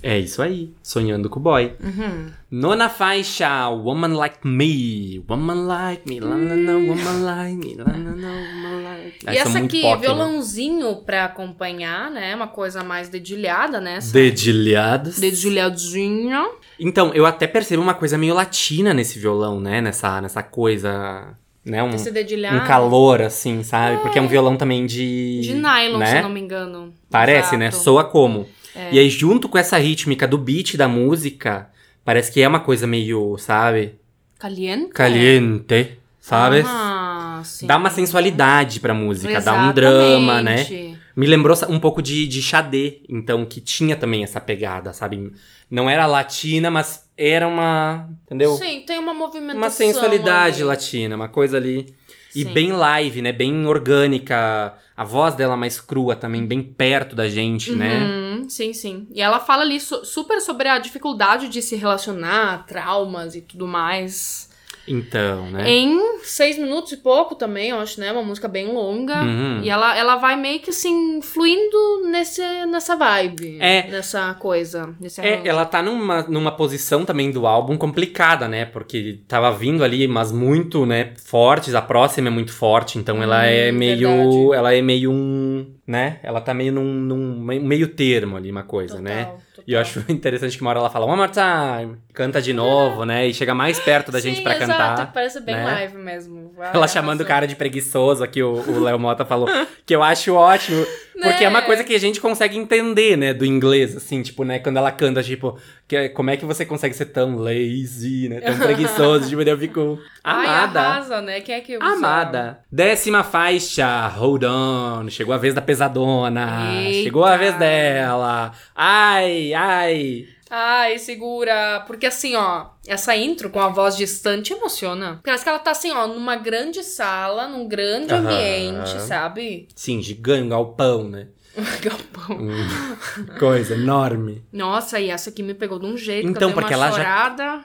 [0.02, 1.72] É isso aí, sonhando com o boy.
[1.82, 2.26] Uhum.
[2.50, 5.24] Nona faixa, Woman Like Me.
[5.28, 9.32] Woman Like Me, la la la, Woman Like Me, la la la, Woman Like Me.
[9.32, 10.06] e essa aqui, pop, né?
[10.06, 12.34] violãozinho pra acompanhar, né?
[12.34, 13.96] Uma coisa mais dedilhada, né?
[13.96, 15.18] Essa Dedilhados.
[15.18, 16.50] Dedilhadinha.
[16.78, 19.80] Então, eu até percebo uma coisa meio latina nesse violão, né?
[19.80, 21.34] Nessa, nessa coisa,
[21.64, 21.82] né?
[21.82, 22.56] Um, Esse dedilhado.
[22.56, 24.02] um calor, assim, sabe?
[24.02, 25.40] Porque é um violão também de...
[25.40, 26.16] De nylon, né?
[26.16, 26.92] se não me engano.
[27.10, 27.68] Parece, né?
[27.68, 27.80] Exato.
[27.80, 27.84] É.
[27.84, 28.46] Soa como.
[28.92, 31.70] E aí, junto com essa rítmica do beat da música,
[32.04, 33.94] parece que é uma coisa meio, sabe?
[34.38, 34.88] Caliente?
[34.92, 36.62] Caliente, sabe?
[36.66, 37.66] Ah, sim.
[37.66, 40.60] Dá uma sensualidade pra música, dá um drama, né?
[40.60, 40.98] Exatamente.
[41.16, 45.32] Me lembrou um pouco de, de Xadê, então, que tinha também essa pegada, sabe?
[45.70, 48.08] Não era latina, mas era uma.
[48.24, 48.56] Entendeu?
[48.56, 49.56] Sim, tem uma movimentação.
[49.60, 50.64] Uma sensualidade ali.
[50.64, 51.94] latina, uma coisa ali.
[52.34, 52.52] E Sim.
[52.52, 53.32] bem live, né?
[53.32, 54.74] Bem orgânica.
[54.96, 58.04] A voz dela mais crua também, bem perto da gente, né?
[58.04, 59.06] Uhum, sim, sim.
[59.12, 63.66] E ela fala ali su- super sobre a dificuldade de se relacionar, traumas e tudo
[63.66, 64.50] mais.
[64.86, 65.68] Então, né?
[65.70, 68.12] Em seis minutos e pouco também, eu acho, né?
[68.12, 69.22] Uma música bem longa.
[69.22, 69.60] Uhum.
[69.62, 73.58] E ela, ela vai meio que assim, fluindo nesse, nessa vibe.
[73.60, 73.88] É.
[73.88, 74.94] Nessa coisa.
[75.00, 75.48] Nesse É, arranjo.
[75.48, 78.64] ela tá numa, numa posição também do álbum complicada, né?
[78.66, 81.74] Porque tava vindo ali, mas muito, né, fortes.
[81.74, 84.08] A próxima é muito forte, então ela é Hum, meio.
[84.08, 84.54] verdade.
[84.54, 85.66] Ela é meio um.
[85.86, 86.18] né?
[86.22, 89.32] Ela tá meio num, num meio termo ali, uma coisa, Total, né?
[89.54, 89.64] Total.
[89.66, 93.04] E eu acho interessante que uma hora ela fala One more time, canta de novo,
[93.04, 93.26] né?
[93.26, 95.12] E chega mais perto da gente Sim, pra exato, cantar.
[95.12, 95.64] Parece bem né?
[95.64, 96.52] live mesmo.
[96.56, 99.48] Vai, Ela chamando o cara de preguiçoso, aqui o Léo Mota falou,
[99.86, 100.84] que eu acho ótimo,
[101.22, 101.66] porque é uma Né?
[101.66, 105.22] coisa que a gente consegue entender, né, do inglês, assim, tipo, né, quando ela canta,
[105.22, 109.42] tipo, que, é- como é que você consegue ser tão lazy, né, tão preguiçoso, tipo,
[109.42, 110.80] eu fico Ai, amada.
[110.80, 111.40] arrasa, né?
[111.40, 111.74] Quem é que?
[111.76, 112.60] Amada.
[112.72, 115.08] Décima faixa, Hold On.
[115.10, 116.72] Chegou a vez da pesadona.
[116.80, 117.02] Eita.
[117.04, 118.52] Chegou a vez dela.
[118.74, 120.26] Ai, ai.
[120.48, 121.82] Ai, segura.
[121.86, 125.20] Porque assim, ó, essa intro com a voz distante emociona.
[125.24, 128.24] Parece que ela tá assim, ó, numa grande sala, num grande Aham.
[128.24, 129.66] ambiente, sabe?
[129.74, 131.28] Sim, gigante, galpão, né?
[131.80, 132.36] Galpão.
[132.36, 134.44] Hum, coisa enorme.
[134.52, 136.86] Nossa, e essa aqui me pegou de um jeito Então, que eu dei porque uma
[136.86, 137.64] ela já- chorada.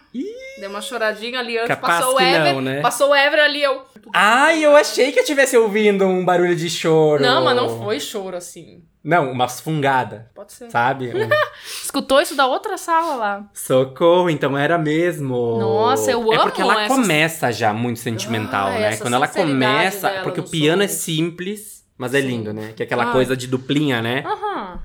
[0.59, 2.53] Deu uma choradinha ali antes, Capaz passou o Ever.
[2.53, 2.81] não, né?
[2.81, 3.81] Passou o Ever ali, eu.
[4.13, 7.23] Ai, eu achei que eu tivesse ouvindo um barulho de choro.
[7.23, 8.83] Não, mas não foi choro assim.
[9.03, 10.69] Não, uma fungada, Pode ser.
[10.69, 11.11] sabe?
[11.15, 11.29] Um
[11.83, 13.49] Escutou isso da outra sala lá.
[13.53, 15.57] socorro, então era mesmo.
[15.59, 18.97] Nossa, eu É amo porque ela essas- começa já muito sentimental, Ai, né?
[18.97, 20.09] Quando ela começa.
[20.09, 22.27] dela Porque o no piano é simples, mas é Sim.
[22.27, 22.73] lindo, né?
[22.75, 23.11] Que é aquela Ai.
[23.11, 24.23] coisa de duplinha, né?
[24.25, 24.79] Aham.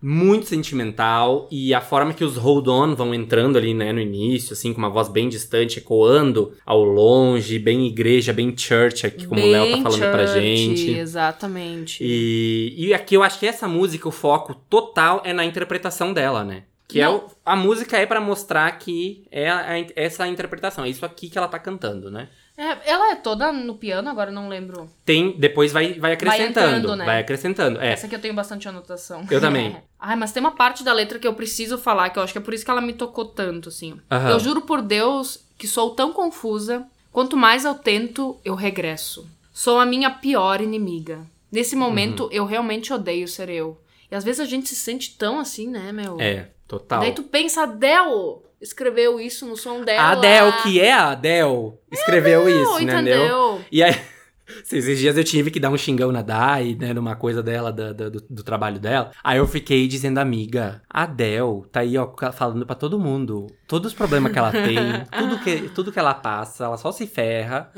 [0.00, 4.52] Muito sentimental e a forma que os hold on vão entrando ali, né, no início,
[4.52, 9.40] assim, com uma voz bem distante, ecoando ao longe, bem igreja, bem church, aqui como
[9.40, 10.90] o Léo tá Bem falando pra church, gente.
[10.90, 11.98] Exatamente.
[12.04, 16.44] E, e aqui eu acho que essa música, o foco total é na interpretação dela,
[16.44, 16.62] né?
[16.86, 21.04] Que é o, a música é pra mostrar que é a- essa interpretação, é isso
[21.04, 22.28] aqui que ela tá cantando, né?
[22.58, 24.90] É, ela é toda no piano, agora não lembro.
[25.04, 27.18] Tem, depois vai, vai acrescentando, vai, entrando, né?
[27.20, 27.80] acrescentando.
[27.80, 29.24] É, Essa aqui eu tenho bastante anotação.
[29.30, 29.76] Eu também.
[29.98, 32.38] Ai, mas tem uma parte da letra que eu preciso falar, que eu acho que
[32.38, 33.96] é por isso que ela me tocou tanto, assim.
[34.10, 34.30] Aham.
[34.30, 36.84] Eu juro por Deus que sou tão confusa.
[37.12, 39.24] Quanto mais eu tento, eu regresso.
[39.52, 41.20] Sou a minha pior inimiga.
[41.52, 42.30] Nesse momento, Uhum.
[42.32, 43.80] eu realmente odeio ser eu.
[44.10, 46.20] E às vezes a gente se sente tão assim, né, meu?
[46.20, 47.00] é, total.
[47.00, 50.02] Daí tu pensa, Adele escreveu isso no som dela.
[50.02, 53.16] A Adele, que é a Adele, escreveu isso, Não, entendeu?
[53.16, 53.60] entendeu?
[53.70, 53.94] E aí,
[54.72, 57.92] esses dias eu tive que dar um xingão na Dai, né, numa coisa dela, da-
[57.92, 59.10] da- do, do trabalho dela.
[59.22, 63.46] Aí eu fiquei dizendo, amiga, a Adele tá aí, ó, falando pra todo mundo.
[63.66, 64.76] Todos os problemas que ela tem,
[65.18, 67.70] tudo que, tudo que ela passa, ela só se ferra.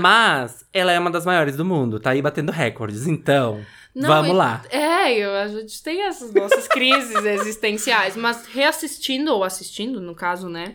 [0.00, 3.06] Mas ela é uma das maiores do mundo, tá aí batendo recordes.
[3.06, 3.60] Então,
[3.94, 4.62] Não, vamos e- lá.
[4.70, 10.48] É, eu- a gente tem essas nossas crises existenciais, mas reassistindo, ou assistindo, no caso,
[10.48, 10.74] né?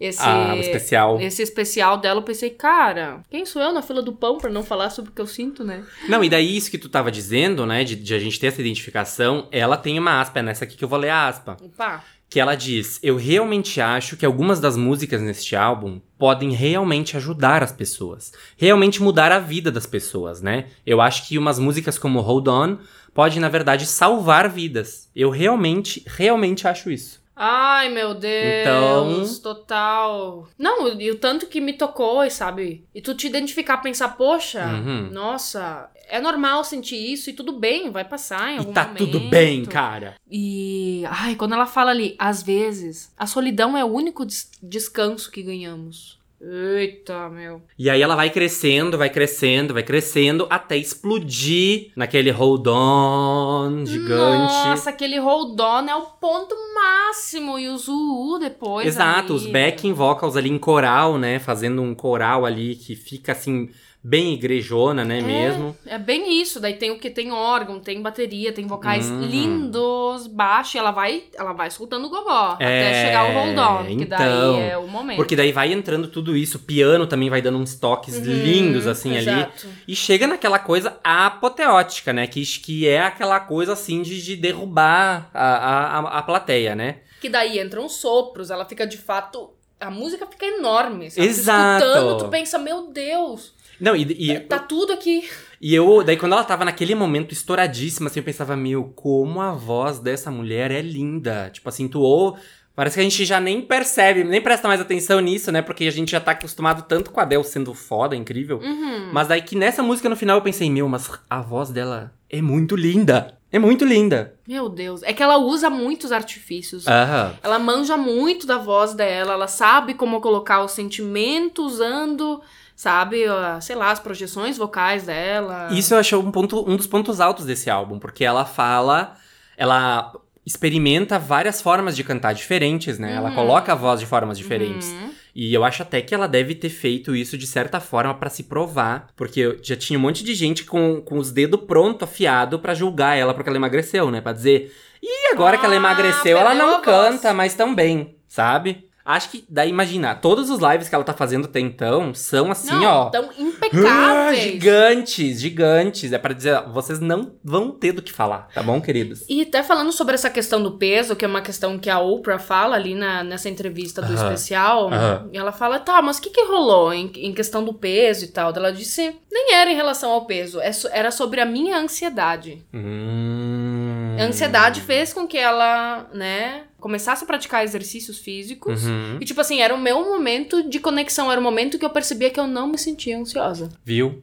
[0.00, 1.20] Esse, A especial.
[1.20, 4.62] esse especial dela, eu pensei, cara, quem sou eu na fila do pão pra não
[4.62, 5.84] falar sobre o que eu sinto, né?
[6.08, 8.60] Não, e daí isso que tu tava dizendo, né, de, de a gente ter essa
[8.60, 11.56] identificação, ela tem uma aspa, é nessa aqui que eu vou ler a aspa.
[11.60, 12.04] Opa.
[12.30, 17.62] Que ela diz: Eu realmente acho que algumas das músicas neste álbum podem realmente ajudar
[17.62, 20.66] as pessoas, realmente mudar a vida das pessoas, né?
[20.84, 22.78] Eu acho que umas músicas como Hold On
[23.14, 25.08] podem, na verdade, salvar vidas.
[25.14, 27.18] Eu realmente, realmente acho isso.
[27.40, 30.48] Ai, meu Deus, Então- total.
[30.58, 32.84] Não, e o tanto que me tocou, sabe?
[32.94, 35.10] E tu te identificar, pensar, poxa, Uhum.
[35.12, 38.98] nossa, é normal sentir isso e tudo bem, vai passar em E algum tá momento.
[38.98, 40.14] tudo bem, cara.
[40.30, 45.30] E, ai, quando ela fala ali, às vezes, a solidão é o único des- descanso
[45.30, 46.16] que ganhamos.
[46.40, 47.60] Eita, meu.
[47.76, 54.52] E aí ela vai crescendo, vai crescendo, vai crescendo até explodir naquele hold on gigante.
[54.68, 57.58] Nossa, aquele hold on é o ponto máximo.
[57.58, 58.86] E o Zuu depois.
[58.86, 59.42] Exato, ali.
[59.42, 61.40] os backing vocals ali em coral, né?
[61.40, 63.68] Fazendo um coral ali que fica assim,
[64.02, 65.20] bem igrejona, né?
[65.20, 65.76] Mesmo.
[65.84, 66.60] É bem isso.
[66.60, 67.10] Daí tem o que?
[67.10, 69.20] Tem órgão, tem bateria, tem vocais Uhum.
[69.22, 70.76] lindos, baixo.
[70.76, 72.56] E ela vai, ela vai soltando o gogó.
[72.60, 73.84] É, até chegar o hold on.
[73.86, 74.18] Que então.
[74.18, 75.16] daí é o momento.
[75.16, 78.86] Porque daí vai entrando tudo isso, o piano também vai dando uns toques Uhum, lindos,
[78.86, 79.28] assim, ali.
[79.30, 79.66] exato.
[79.86, 82.26] E chega naquela coisa apoteótica, né?
[82.26, 86.96] Que, que é aquela coisa, assim, de, de derrubar a, a, a- plateia, né?
[87.20, 89.50] Que daí entram sopros, ela fica de fato.
[89.80, 91.10] A música fica enorme.
[91.10, 91.26] Sabe?
[91.26, 91.84] Exato.
[91.84, 95.28] escutando, tu pensa, meu Deus, Não, e, e, tá tudo aqui.
[95.60, 99.52] e eu, daí quando ela tava naquele momento estouradíssima, assim, eu pensava, meu, como a
[99.52, 101.50] voz dessa mulher é linda.
[101.52, 102.36] Tipo assim, tu ou
[102.78, 105.60] Parece que a gente já nem percebe, nem presta mais atenção nisso, né?
[105.60, 108.60] Porque a gente já tá acostumado tanto com a Adele sendo foda, incrível.
[108.60, 109.10] Uhum.
[109.12, 112.40] Mas daí que nessa música no final eu pensei, meu, mas a voz dela é
[112.40, 113.36] muito linda.
[113.50, 114.32] É muito linda.
[114.46, 115.02] Meu Deus.
[115.02, 116.86] É que ela usa muitos artifícios.
[116.86, 117.34] Aham.
[117.42, 122.40] Ela manja muito da voz dela, ela sabe como colocar o sentimento usando,
[122.82, 125.66] sabe, ah, sei lá, as projeções vocais dela.
[125.72, 129.14] Isso eu achei um, ponto, um dos pontos altos desse álbum, porque ela fala,
[129.56, 130.12] ela
[130.46, 133.14] experimenta várias formas de cantar diferentes, né?
[133.16, 133.34] Ela Uhum.
[133.34, 134.88] coloca a voz de formas diferentes.
[134.90, 135.10] Uhum.
[135.34, 138.44] E eu acho até que ela deve ter feito isso de certa forma pra se
[138.44, 142.58] provar, porque eu- já tinha um monte de gente com, com os dedos pronto, afiado,
[142.60, 144.20] pra julgar ela porque ela emagreceu, né?
[144.20, 144.72] Pra dizer,
[145.02, 148.87] e agora que ela Ah, emagreceu, ela não a voz." canta mais tão bem, sabe?
[149.10, 152.70] Acho que, daí imagina, todos os lives que ela tá fazendo até então são assim,
[152.72, 153.04] Não, ó.
[153.08, 154.38] tão Ah, impecáveis.
[154.42, 156.12] gigantes, gigantes.
[156.12, 159.24] É pra dizer, ó, vocês não vão ter do que falar, tá bom, queridos?
[159.26, 162.38] E até falando sobre essa questão do peso, que é uma questão que a Oprah
[162.38, 164.24] fala ali na, nessa entrevista do Aham.
[164.24, 165.30] especial, Aham.
[165.32, 168.28] e ela fala, tá, mas o que que rolou em, em questão do peso e
[168.28, 168.52] tal?
[168.54, 172.62] Ela disse, nem era em relação ao peso, é era sobre a minha ansiedade.
[172.74, 173.87] Hum.
[174.18, 178.84] A ansiedade fez com que ela, né, começasse a praticar exercícios físicos.
[178.84, 179.18] Uhum.
[179.20, 182.30] E, tipo assim, era o meu momento de conexão, era o momento que eu percebia
[182.30, 183.68] que eu não me sentia ansiosa.
[183.84, 184.22] Viu?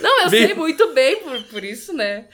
[0.00, 2.26] Não, eu Vi- sei muito bem por, por isso, né?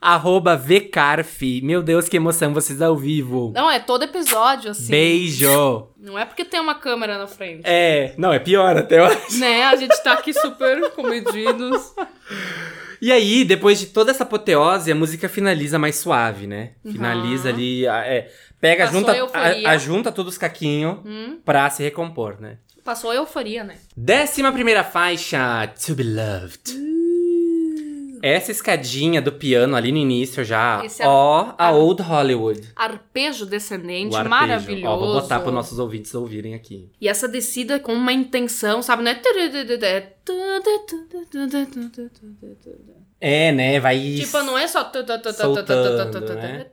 [0.00, 1.62] Arroba VCarf.
[1.62, 3.52] Meu Deus, que emoção vocês ao vivo.
[3.54, 4.90] Não, é todo episódio, assim.
[4.90, 5.88] Beijo.
[5.98, 7.62] Não é porque tem uma câmera na frente.
[7.64, 9.38] É, não, é pior até eu acho.
[9.38, 9.62] Né?
[9.64, 11.94] A gente tá aqui super comedidos.
[13.00, 16.70] E aí, depois de toda essa apoteose, a música finaliza mais suave, né?
[16.82, 17.54] Finaliza Uhum.
[17.54, 18.30] ali, é,
[18.60, 19.68] pega, Passou junta, a euforia.
[19.68, 22.58] a, a junta todos os caquinhos Hum, pra se recompor, né?
[22.84, 23.76] passou a euforia, né?
[23.96, 26.93] Décima primeira faixa, To Be Loved.
[28.26, 32.72] Essa escadinha do piano ali no início já, é ó, a ar- Old Hollywood.
[32.74, 34.30] Arpejo descendente, arpejo.
[34.30, 34.86] maravilhoso.
[34.86, 36.90] Ó, vou botar para nossos ouvintes ouvirem aqui.
[36.98, 39.02] E essa descida com uma intenção, sabe?
[39.02, 39.16] Não é.
[43.20, 43.78] É, né?
[43.78, 43.98] Vai.
[44.20, 44.90] Tipo, não é só.
[45.36, 46.66] Soltando, né?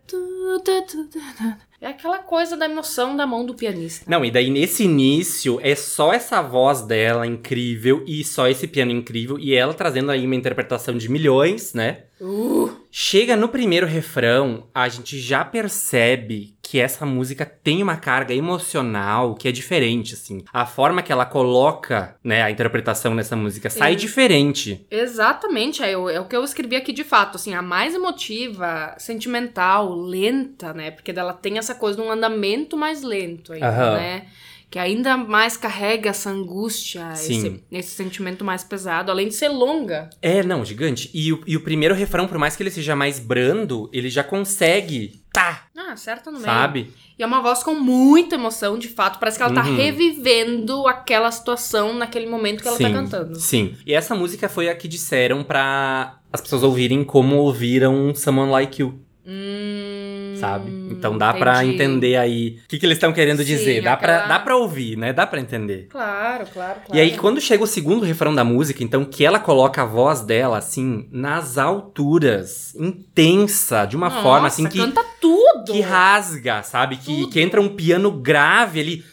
[1.81, 4.05] É aquela coisa da emoção da mão do pianista.
[4.07, 8.91] Não, e daí nesse início é só essa voz dela incrível e só esse piano
[8.91, 12.03] incrível e ela trazendo aí uma interpretação de milhões, né?
[12.21, 18.33] Uh, Chega no primeiro refrão, a gente já percebe que essa música tem uma carga
[18.33, 20.43] emocional que é diferente, assim.
[20.51, 23.95] A forma que ela coloca, né, a interpretação nessa música sai É.
[23.95, 24.85] diferente.
[24.91, 28.93] exatamente, é, o- é o que eu escrevi aqui de fato, assim, a mais emotiva,
[28.97, 30.91] sentimental, lenta, né?
[30.91, 33.95] Porque dela tem essa coisa de um andamento mais lento ainda, Aham.
[33.95, 34.25] né?
[34.71, 40.09] Que ainda mais carrega essa angústia, esse, esse sentimento mais pesado, além de ser longa.
[40.21, 41.11] É, não, gigante.
[41.13, 44.23] E o, e o primeiro refrão, por mais que ele seja mais brando, ele já
[44.23, 46.45] consegue, tá, Ah, certo no meio.
[46.45, 46.93] sabe?
[47.19, 49.19] E é uma voz com muita emoção, de fato.
[49.19, 49.75] Parece que ela tá Uhum.
[49.75, 53.37] revivendo aquela situação naquele momento que ela sim, tá cantando.
[53.39, 53.75] Sim.
[53.85, 58.81] E essa música foi a que disseram pra as pessoas ouvirem como ouviram Someone Like
[58.81, 60.00] You, Hum,
[60.41, 60.69] sabe?
[60.91, 61.75] Então dá pra entendi.
[61.75, 63.81] entender aí o que, que eles estão querendo Sim, dizer.
[63.81, 65.13] Dá, pra, aquela- dá pra ouvir, né?
[65.13, 65.87] Dá pra entender.
[65.89, 66.93] Claro, claro, claro.
[66.93, 70.21] E aí, quando chega o segundo refrão da música, então, que ela coloca a voz
[70.21, 75.71] dela, assim, nas alturas, intensa, de uma Nossa, forma, assim, que, canta tudo.
[75.71, 76.97] que rasga, sabe?
[76.97, 77.29] Que, Tudo.
[77.29, 79.05] que entra um piano grave ali,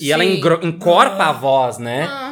[0.00, 2.04] e ela encorpa a voz, né?
[2.04, 2.31] Aham.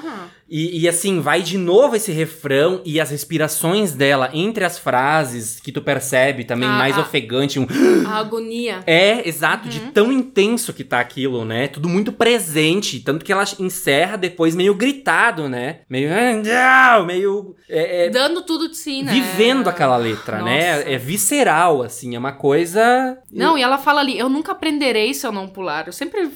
[0.51, 5.61] E, e, assim, vai de novo esse refrão e as respirações dela entre as frases
[5.61, 7.03] que tu percebe também Ah, mais ah.
[7.03, 7.67] ofegante, um
[8.07, 8.81] A agonia.
[8.87, 9.71] é, exato, Uhum.
[9.71, 11.69] de tão intenso que tá aquilo, né?
[11.69, 12.99] Tudo muito presente.
[12.99, 15.81] Tanto que ela encerra depois meio gritado, né?
[15.89, 16.11] Meio.
[16.53, 17.55] "Ah, Meio.
[17.69, 19.13] é, é, Dando tudo de si, né?
[19.13, 20.51] vivendo aquela letra, Nossa.
[20.51, 20.93] né?
[20.93, 22.17] É visceral, assim.
[22.17, 23.17] É uma coisa.
[23.31, 25.87] Não, e ela fala ali, eu nunca aprenderei se eu não pular.
[25.87, 26.29] Eu sempre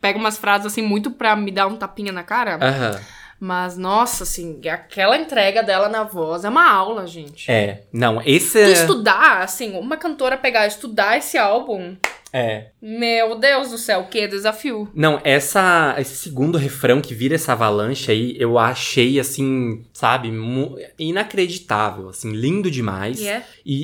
[0.00, 2.58] pego umas frases assim muito pra me dar um tapinha na cara.
[2.60, 3.00] Aham.
[3.38, 7.50] Mas, nossa, assim, aquela entrega dela na voz é uma aula, gente.
[7.50, 7.82] É.
[7.92, 8.64] Não, esse.
[8.64, 11.96] Tu estudar, assim, uma cantora pegar, estudar esse álbum,
[12.38, 12.70] É.
[12.82, 14.88] meu Deus do céu, que desafio.
[14.94, 20.30] Não, essa, esse segundo refrão que vira essa avalanche aí, eu achei, assim, sabe,
[20.98, 23.20] inacreditável, assim, lindo demais.
[23.20, 23.42] E é.
[23.64, 23.74] E,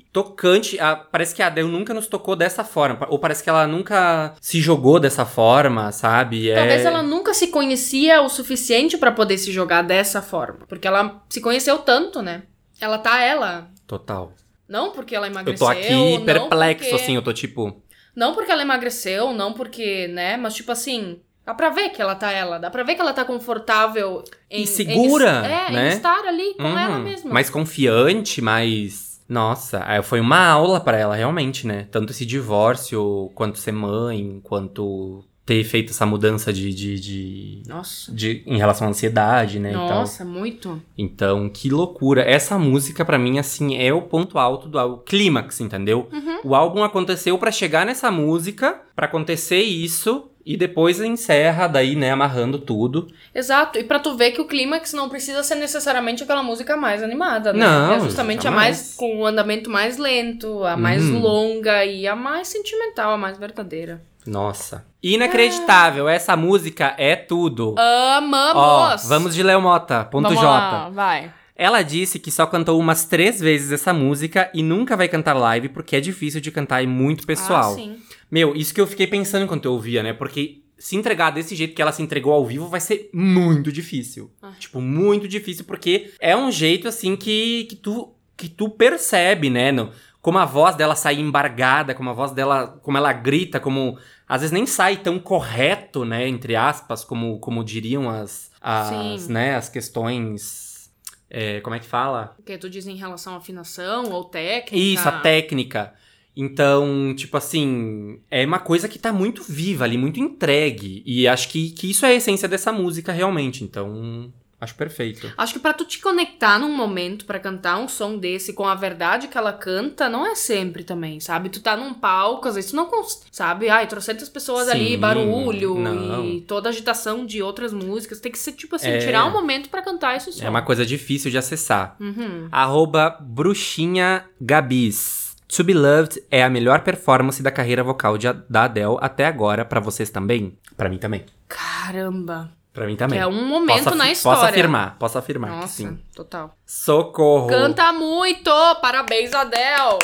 [0.00, 3.48] e tocante, a- parece que a Adele nunca nos tocou dessa forma, ou parece que
[3.50, 6.50] ela nunca se jogou dessa forma, sabe?
[6.50, 10.60] É- Talvez ela nunca se conhecia o suficiente pra poder se jogar dessa forma.
[10.68, 12.42] Porque ela se conheceu tanto, né?
[12.80, 13.68] Ela tá ela.
[13.86, 14.32] Total.
[14.68, 15.66] Não porque ela Eu emagreceu.
[15.66, 17.81] tô aqui perplexo, porque- assim, eu tô tipo.
[18.14, 20.36] Não porque ela emagreceu, não porque, né?
[20.36, 22.58] Mas tipo assim, dá pra ver que ela tá ela.
[22.58, 24.62] Dá pra ver que ela tá confortável em.
[24.62, 25.88] E segura, em, é, né?
[25.88, 27.32] em estar ali com uhum, ela mesma.
[27.32, 29.20] Mais confiante, mais.
[29.28, 31.88] Nossa, aí foi uma aula pra ela, realmente, né?
[31.90, 36.72] Tanto esse divórcio, quanto ser mãe, quanto ter feito essa mudança de.
[36.72, 38.12] de, de, Nossa.
[38.12, 39.72] de- em relação à ansiedade, né?
[39.72, 40.80] Nossa, muito.
[40.96, 42.22] Então, que loucura.
[42.22, 44.98] Essa música, pra mim, assim, é o ponto alto do álbum.
[45.04, 46.08] Clímax, entendeu?
[46.12, 46.38] Uhum.
[46.44, 52.10] O álbum aconteceu pra chegar nessa música, pra acontecer isso, e depois encerra, daí, né,
[52.10, 53.08] amarrando tudo.
[53.34, 53.78] Exato.
[53.78, 57.52] E pra tu ver que o clímax não precisa ser necessariamente aquela música mais animada,
[57.52, 57.60] né?
[57.64, 58.76] Não, É justamente a jamais.
[58.78, 58.94] mais.
[58.96, 61.20] com o andamento mais lento, a mais Uhum.
[61.20, 64.02] longa e a mais sentimental, a mais verdadeira.
[64.26, 64.86] Nossa.
[65.02, 66.08] Inacreditável.
[66.08, 67.74] Essa música é tudo.
[67.78, 69.08] Ó, Amamos!
[69.08, 70.46] vamos de Léo Mota, ponto Vamos J.
[70.46, 71.32] lá, vai.
[71.54, 75.68] Ela disse que só cantou umas três vezes essa música e nunca vai cantar live
[75.68, 77.72] porque é difícil de cantar e muito pessoal.
[77.72, 77.96] Ah, sim.
[78.30, 80.12] Meu, isso que eu fiquei pensando enquanto eu ouvia, né?
[80.12, 84.30] Porque se entregar desse jeito que ela se entregou ao vivo vai ser muito difícil.
[84.42, 84.50] Ah.
[84.58, 89.70] Tipo, muito difícil, porque é um jeito, assim, que, que, tu, que tu percebe, né?
[89.70, 89.90] No,
[90.22, 93.98] como a voz dela sai embargada, como a voz dela, como ela grita, como...
[94.26, 96.26] Às vezes nem sai tão correto, né?
[96.26, 99.32] Entre aspas, como, como diriam as, as, Sim.
[99.32, 100.90] né, as questões...
[101.28, 102.34] é, como é que fala?
[102.38, 104.76] O que tu diz em relação à afinação ou técnica?
[104.76, 105.92] Isso, a técnica.
[106.34, 111.02] Então, tipo assim, é uma coisa que tá muito viva ali, muito entregue.
[111.04, 113.64] E acho que, que isso é a essência dessa música realmente.
[113.64, 114.32] Então,
[114.62, 115.32] acho perfeito.
[115.36, 118.74] Acho que pra tu te conectar num momento pra cantar um som desse com a
[118.74, 121.48] verdade que ela canta, não é sempre também, sabe?
[121.48, 123.22] Tu tá num palco, às vezes tu não cons...
[123.30, 123.68] sabe?
[123.68, 126.24] Ai, trocentas pessoas ali, Sim, barulho não.
[126.24, 128.20] e toda agitação de outras músicas.
[128.20, 128.98] Tem que ser, tipo assim, É.
[128.98, 130.44] tirar um momento pra cantar esse som.
[130.44, 131.96] É uma coisa difícil de acessar.
[132.00, 132.48] Uhum.
[132.50, 135.32] Arroba Bruxinha Gabis.
[135.54, 139.64] To Be Loved é a melhor performance da carreira vocal de, da Adele até agora,
[139.66, 140.56] pra vocês também?
[140.78, 141.26] Pra mim também.
[141.46, 142.50] Caramba.
[142.72, 143.18] Pra mim também.
[143.18, 144.40] Que é um momento posso, na história.
[144.40, 145.98] Posso afirmar, posso afirmar que Nossa, sim.
[146.14, 146.56] total.
[146.64, 147.46] Socorro!
[147.48, 148.50] Canta muito!
[148.80, 149.98] Parabéns, Adele!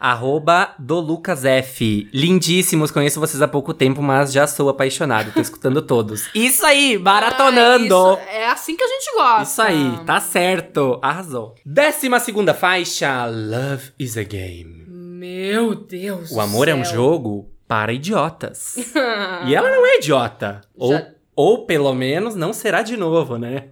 [0.00, 2.08] Arroba do Lucas F.
[2.14, 6.28] Lindíssimos, conheço vocês há pouco tempo, mas já sou apaixonado, tô escutando todos.
[6.36, 7.96] Isso aí, maratonando!
[7.96, 9.42] Ah, isso- é assim que a gente gosta.
[9.42, 11.56] Isso aí, tá certo, arrasou.
[11.66, 14.84] Décima segunda faixa, Love is a Game.
[14.88, 16.30] Meu Deus.
[16.30, 18.76] O amor é um jogo para idiotas.
[19.46, 20.62] e ela não é idiota.
[20.76, 21.06] Ou, Já-
[21.36, 23.64] ou pelo menos não será de novo, né?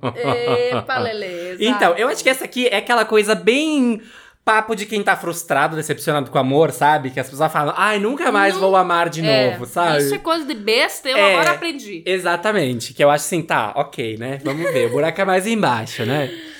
[0.70, 0.96] Epa.
[1.58, 4.00] Então, eu acho que essa aqui é aquela coisa bem
[4.44, 7.10] papo de quem tá frustrado, decepcionado com o amor, sabe?
[7.10, 9.98] Que as pessoas falam, ai, nunca mais Não- vou amar de É, novo, sabe?
[10.04, 11.34] Isso é coisa de besta, eu É.
[11.34, 12.04] agora aprendi.
[12.06, 14.38] Exatamente, que eu acho assim, tá, ok, né?
[14.44, 16.30] Vamos ver, o buraco é mais embaixo, né?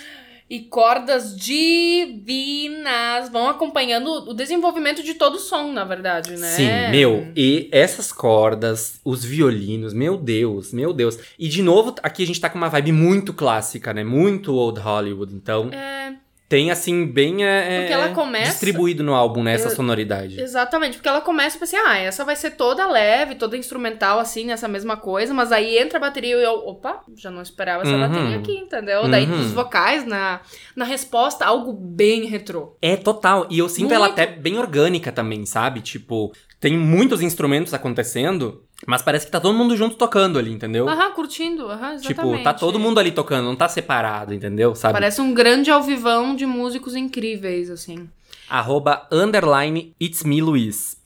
[0.49, 6.49] E cordas divinas vão acompanhando o desenvolvimento de todo o som, na verdade, né?
[6.49, 11.19] Sim, meu, e essas cordas, os violinos, meu Deus, meu Deus.
[11.37, 14.05] E de novo, aqui a gente tá com uma vibe muito clássica, né?
[14.05, 16.15] Muito old Hollywood, então É,
[16.49, 19.55] tem assim, bem é, ela começa- distribuído no álbum, né?
[19.55, 20.41] Essa Eu- sonoridade.
[20.41, 24.47] exatamente, porque ela começa a pensar, ah, essa vai ser toda leve, toda instrumental, assim,
[24.47, 27.93] nessa mesma coisa, mas aí entra a bateria e eu, opa, já não esperava essa
[27.93, 28.01] Uhum.
[28.09, 29.09] bateria aqui, entendeu?
[29.09, 29.41] Daí Uhum.
[29.41, 30.41] os vocais, na,
[30.77, 32.77] na resposta, algo bem retrô.
[32.81, 33.47] É total.
[33.51, 34.21] E eu sinto ela Muito.
[34.21, 35.81] até bem orgânica também, sabe?
[35.81, 40.89] Tipo, tem muitos instrumentos acontecendo, mas parece que tá todo mundo junto tocando ali, entendeu?
[40.89, 42.07] Aham, curtindo, aham, exatamente.
[42.07, 44.75] tipo, tá todo mundo ali tocando, não tá separado, entendeu?
[44.75, 44.93] Sabe?
[44.93, 48.09] Parece um grande alvivão de músicos incríveis, assim.
[48.49, 50.97] Arroba underline It's Me Luiz.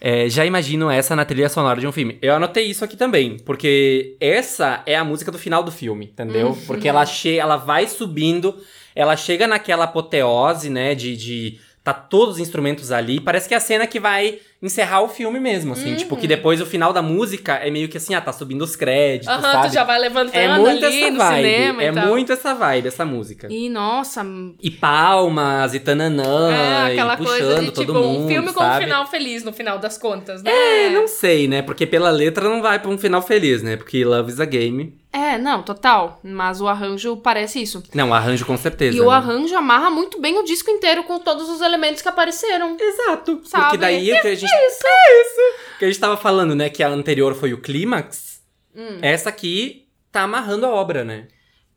[0.00, 2.18] É, já imagino essa na trilha sonora de um filme.
[2.22, 6.48] Eu anotei isso aqui também, porque essa é a música do final do filme, entendeu?
[6.48, 6.66] Uhum.
[6.66, 8.56] Porque ela, che ela vai subindo,
[8.94, 13.18] ela chega naquela apoteose, né, de, de tá todos os instrumentos ali.
[13.18, 15.90] Parece que é a cena que vai encerrar o filme mesmo, assim.
[15.92, 15.96] Uhum.
[15.96, 18.74] Tipo, que depois o final da música é meio que assim, ah, tá subindo os
[18.74, 19.68] créditos, Aham, sabe?
[19.68, 21.36] tu já vai levantando É muito ali essa no vibe.
[21.48, 23.46] cinema é muito essa vibe, essa música.
[23.50, 24.26] E, nossa,
[24.60, 28.52] E palmas, e tananã, é aquela e puxando coisa de, todo tipo, mundo, um filme
[28.52, 28.76] com sabe?
[28.76, 30.50] um final feliz no final das contas, né?
[30.50, 31.62] É, não sei, né?
[31.62, 33.76] Porque pela letra não vai pra um final feliz, né?
[33.76, 34.98] Porque Love is a Game.
[35.12, 36.20] É, não, total.
[36.22, 37.82] Mas o arranjo parece isso.
[37.94, 38.96] Não, arranjo com certeza.
[38.96, 39.16] E o né?
[39.16, 42.76] arranjo amarra muito bem o disco inteiro com todos os elementos que apareceram.
[42.78, 43.40] Exato.
[43.44, 43.64] Sabe?
[43.64, 44.52] Porque daí o que a gente.
[44.52, 44.86] É isso.
[44.86, 45.78] É isso.
[45.78, 46.68] Que a gente tava falando, né?
[46.68, 48.42] Que a anterior foi o clímax.
[48.76, 48.98] Hum.
[49.00, 51.28] Essa aqui tá amarrando a obra, né?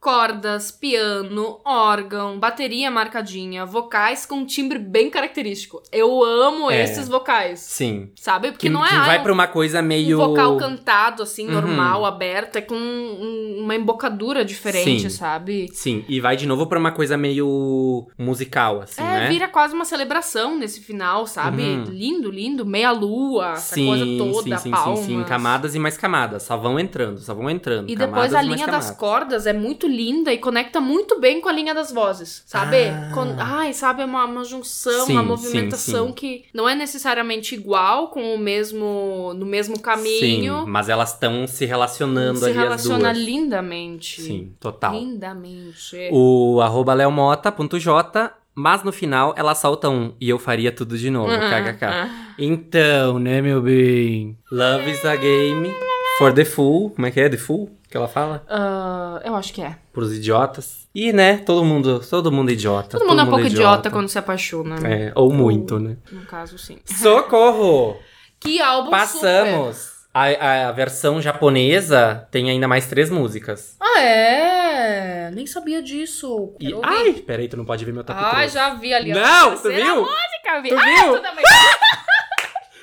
[0.01, 5.83] Cordas, piano, órgão, bateria marcadinha, vocais com um timbre bem característico.
[5.91, 6.81] Eu amo É.
[6.83, 7.59] esses vocais.
[7.59, 8.09] Sim.
[8.15, 8.49] Sabe?
[8.51, 10.19] Porque Que, não é que ah, vai um- pra uma coisa meio.
[10.19, 11.53] um vocal cantado, assim, Uhum.
[11.53, 12.55] normal, aberto.
[12.55, 15.09] É com um- uma embocadura diferente, Sim.
[15.11, 15.69] sabe?
[15.71, 19.29] Sim, e vai de novo pra uma coisa meio musical, assim, é, né?
[19.29, 21.61] vira quase uma celebração nesse final, sabe?
[21.61, 21.83] Uhum.
[21.83, 22.65] Lindo, lindo.
[22.65, 24.99] Meia lua, essa sim, coisa toda, sim, sim, palmas.
[25.01, 25.23] sim, sim.
[25.25, 26.41] Camadas e mais camadas.
[26.41, 27.87] Só vão entrando, só vão entrando.
[27.87, 31.51] E depois a linha das cordas é muito linda e conecta muito bem com a
[31.51, 32.85] linha das vozes, sabe?
[32.85, 33.11] Ah.
[33.13, 34.01] Con- Ai, sabe?
[34.01, 36.13] É uma, uma junção, Sim, uma sim, movimentação sim.
[36.13, 40.65] que não é necessariamente igual, com o mesmo, no mesmo Sim, caminho.
[40.67, 43.17] mas elas estão se relacionando se ali as relaciona duas.
[43.25, 44.21] lindamente.
[44.21, 44.93] Sim, total.
[44.93, 46.09] Lindamente.
[46.11, 51.31] O arroba leomota.j, mas no final ela solta um e eu faria tudo de novo,
[51.31, 51.85] Ah, kkk.
[51.85, 52.09] ah.
[52.37, 54.37] Então, né, meu bem?
[54.51, 55.71] Love is a game
[56.17, 56.89] for the fool.
[56.91, 57.29] Como é que é?
[57.29, 57.69] The fool?
[57.91, 58.41] Que ela fala?
[58.49, 59.75] Ah, eu acho que é.
[59.91, 60.87] Pros idiotas.
[60.95, 62.97] E, né, todo mundo, todo mundo é idiota.
[62.97, 64.77] Todo mundo é um pouco idiota quando se apaixona.
[64.87, 65.97] É, ou muito, né?
[66.09, 66.77] No caso, sim.
[66.85, 67.97] Socorro!
[68.39, 68.97] Que álbum super.
[68.97, 69.91] Passamos!
[70.11, 73.75] A, a versão japonesa tem ainda mais três músicas.
[73.79, 75.29] Ah, é?
[75.31, 76.55] Nem sabia disso.
[76.59, 78.51] E, ai, peraí, tu não pode ver meu top Ai, 3.
[78.53, 79.11] já vi ali.
[79.13, 79.97] Não, tu viu?
[80.01, 80.69] música, vi.
[80.69, 81.15] Tu Ai, viu?
[81.17, 81.45] tu também.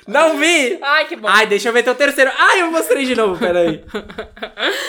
[0.09, 0.77] Não vi!
[0.81, 1.27] Ai, que bom.
[1.27, 2.31] Ai, deixa eu ver teu terceiro.
[2.37, 3.83] Ai, eu mostrei de novo, peraí.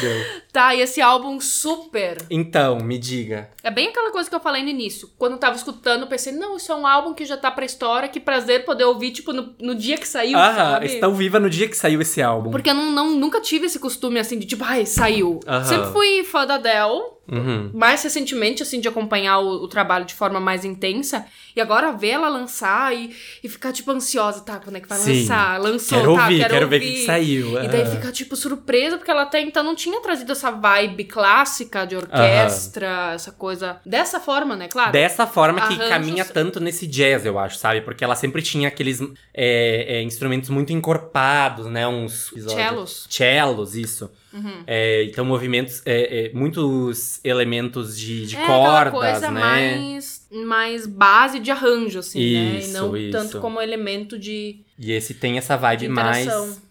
[0.00, 0.40] Deu.
[0.52, 2.16] Tá, e esse álbum super.
[2.28, 3.48] Então, me diga.
[3.62, 5.08] É bem aquela coisa que eu falei no início.
[5.16, 7.64] Quando eu tava escutando, eu pensei, não, isso é um álbum que já tá pra
[7.64, 10.86] história, que prazer poder ouvir, tipo, no, no dia que saiu, Aham, sabe?
[10.86, 12.50] estão viva no dia que saiu esse álbum.
[12.50, 15.38] Porque eu não, não- nunca tive esse costume, assim, de tipo, ai, saiu.
[15.46, 15.64] Aham.
[15.64, 17.00] Sempre fui fã da Adele,
[17.30, 17.70] Uhum.
[17.72, 21.24] mais recentemente, assim, de acompanhar o, o trabalho de forma mais intensa.
[21.54, 24.40] E agora ver ela lançar e, e ficar, tipo, ansiosa.
[24.40, 25.20] Tá, quando é que vai Sim.
[25.20, 25.60] lançar?
[25.60, 26.94] Lançou, Quero tá, ouvir, quero, quero ver o ouvir.
[27.00, 27.62] que saiu.
[27.62, 27.90] E daí aham.
[27.96, 33.12] fica, tipo, surpresa, porque ela até então não tinha trazido essa vibe clássica de orquestra,
[33.14, 33.80] essa coisa.
[33.84, 34.68] Dessa forma, né?
[34.68, 34.92] Claro.
[34.92, 37.80] Dessa forma que Arranjos- caminha tanto nesse jazz, eu acho, sabe?
[37.80, 39.00] Porque ela sempre tinha aqueles
[39.34, 41.86] é, é, instrumentos muito encorpados, né?
[41.86, 42.32] Uns...
[42.48, 43.06] Cellos.
[43.08, 44.10] Cellos, isso.
[44.32, 44.62] Uhum.
[44.66, 49.40] É, então, movimentos, é, é, muitos elementos de, de é cordas, coisa né?
[49.40, 52.24] mais, mais base de arranjo, assim, né?
[52.24, 53.10] E Isso, não isso.
[53.10, 56.28] tanto como elemento de, E esse tem essa vibe mais.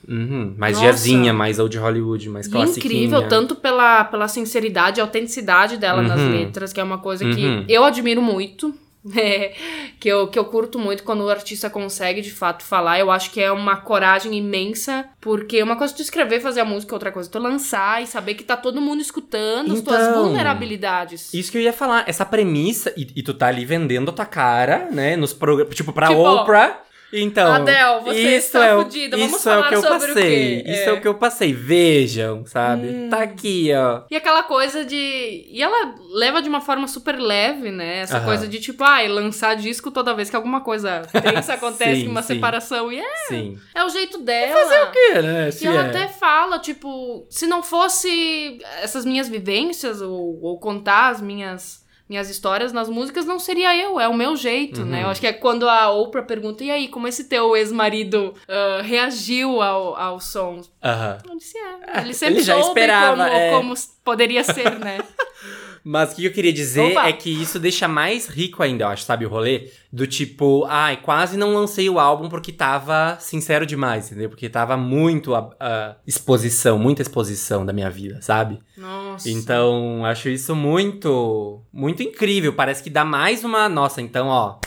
[0.07, 0.87] Uhum, mais Nossa.
[0.87, 2.93] jazzinha, mais old Hollywood, mais classiquinha.
[3.03, 6.31] incrível, tanto pela, pela sinceridade e autenticidade dela nas Uhum.
[6.31, 7.65] letras, que é uma coisa Uhum.
[7.65, 8.73] que eu admiro muito.
[9.17, 9.53] é,
[9.99, 12.99] que, eu, que eu curto muito quando o artista consegue de fato falar.
[12.99, 16.65] Eu acho que é uma coragem imensa, porque uma coisa é tu escrever, fazer a
[16.65, 20.07] música, outra coisa é tu lançar e saber que tá todo mundo escutando as tuas
[20.07, 21.33] Então, vulnerabilidades.
[21.33, 24.25] Isso que eu ia falar, essa premissa, e, e tu tá ali vendendo a tua
[24.25, 25.15] cara, né?
[25.15, 25.75] Nos programas.
[25.75, 26.81] Tipo, pra Tipo, Oprah.
[27.11, 27.51] Então.
[27.53, 29.95] Adele, você isso está é o, fudida, vamos Isso é o falar que eu sobre
[30.11, 30.61] o passei.
[30.63, 30.71] quê?
[30.71, 30.85] Isso É.
[30.85, 31.53] é o que eu passei.
[31.53, 32.87] Vejam, sabe?
[32.87, 33.09] Hum.
[33.09, 34.01] Tá aqui, ó.
[34.11, 35.45] E aquela coisa de.
[35.49, 37.99] E ela leva de uma forma super leve, né?
[37.99, 38.25] Essa Aham.
[38.25, 42.21] coisa de tipo, ai, lançar disco toda vez que alguma coisa tensa acontece, Sim, uma
[42.21, 42.35] sim.
[42.35, 42.91] separação.
[42.91, 43.57] E é, Sim.
[43.73, 44.89] é o jeito dela.
[44.89, 45.49] O que, né?
[45.49, 45.89] E Se ela é.
[45.89, 52.27] até fala, tipo, se não fosse essas minhas vivências ou, ou contar as minhas, minhas
[52.29, 54.87] histórias nas músicas, não seria eu, é o meu jeito, Uhum.
[54.87, 55.03] né?
[55.03, 58.81] Eu acho que é quando a Oprah pergunta, e aí, como esse teu ex-marido ah,
[58.81, 60.61] reagiu ao, ao som?
[60.83, 61.19] Aham.
[61.29, 63.51] Eu disse, é, ele sempre Ele já soube esperava, como, é.
[63.51, 64.97] como poderia ser, né?
[65.91, 67.07] Mas o que eu queria dizer Opa.
[67.07, 69.71] é que isso deixa mais rico ainda, eu acho, sabe, o rolê?
[69.91, 74.29] Do tipo, ai, quase não lancei o álbum porque tava sincero demais, entendeu?
[74.29, 78.59] Porque tava muito a, a exposição, muita exposição da minha vida, sabe?
[78.77, 79.31] Nossa.
[79.31, 82.53] Então, acho isso muito, muito incrível.
[82.53, 83.67] Parece que dá mais uma.
[83.67, 84.59] Nossa, então, ó,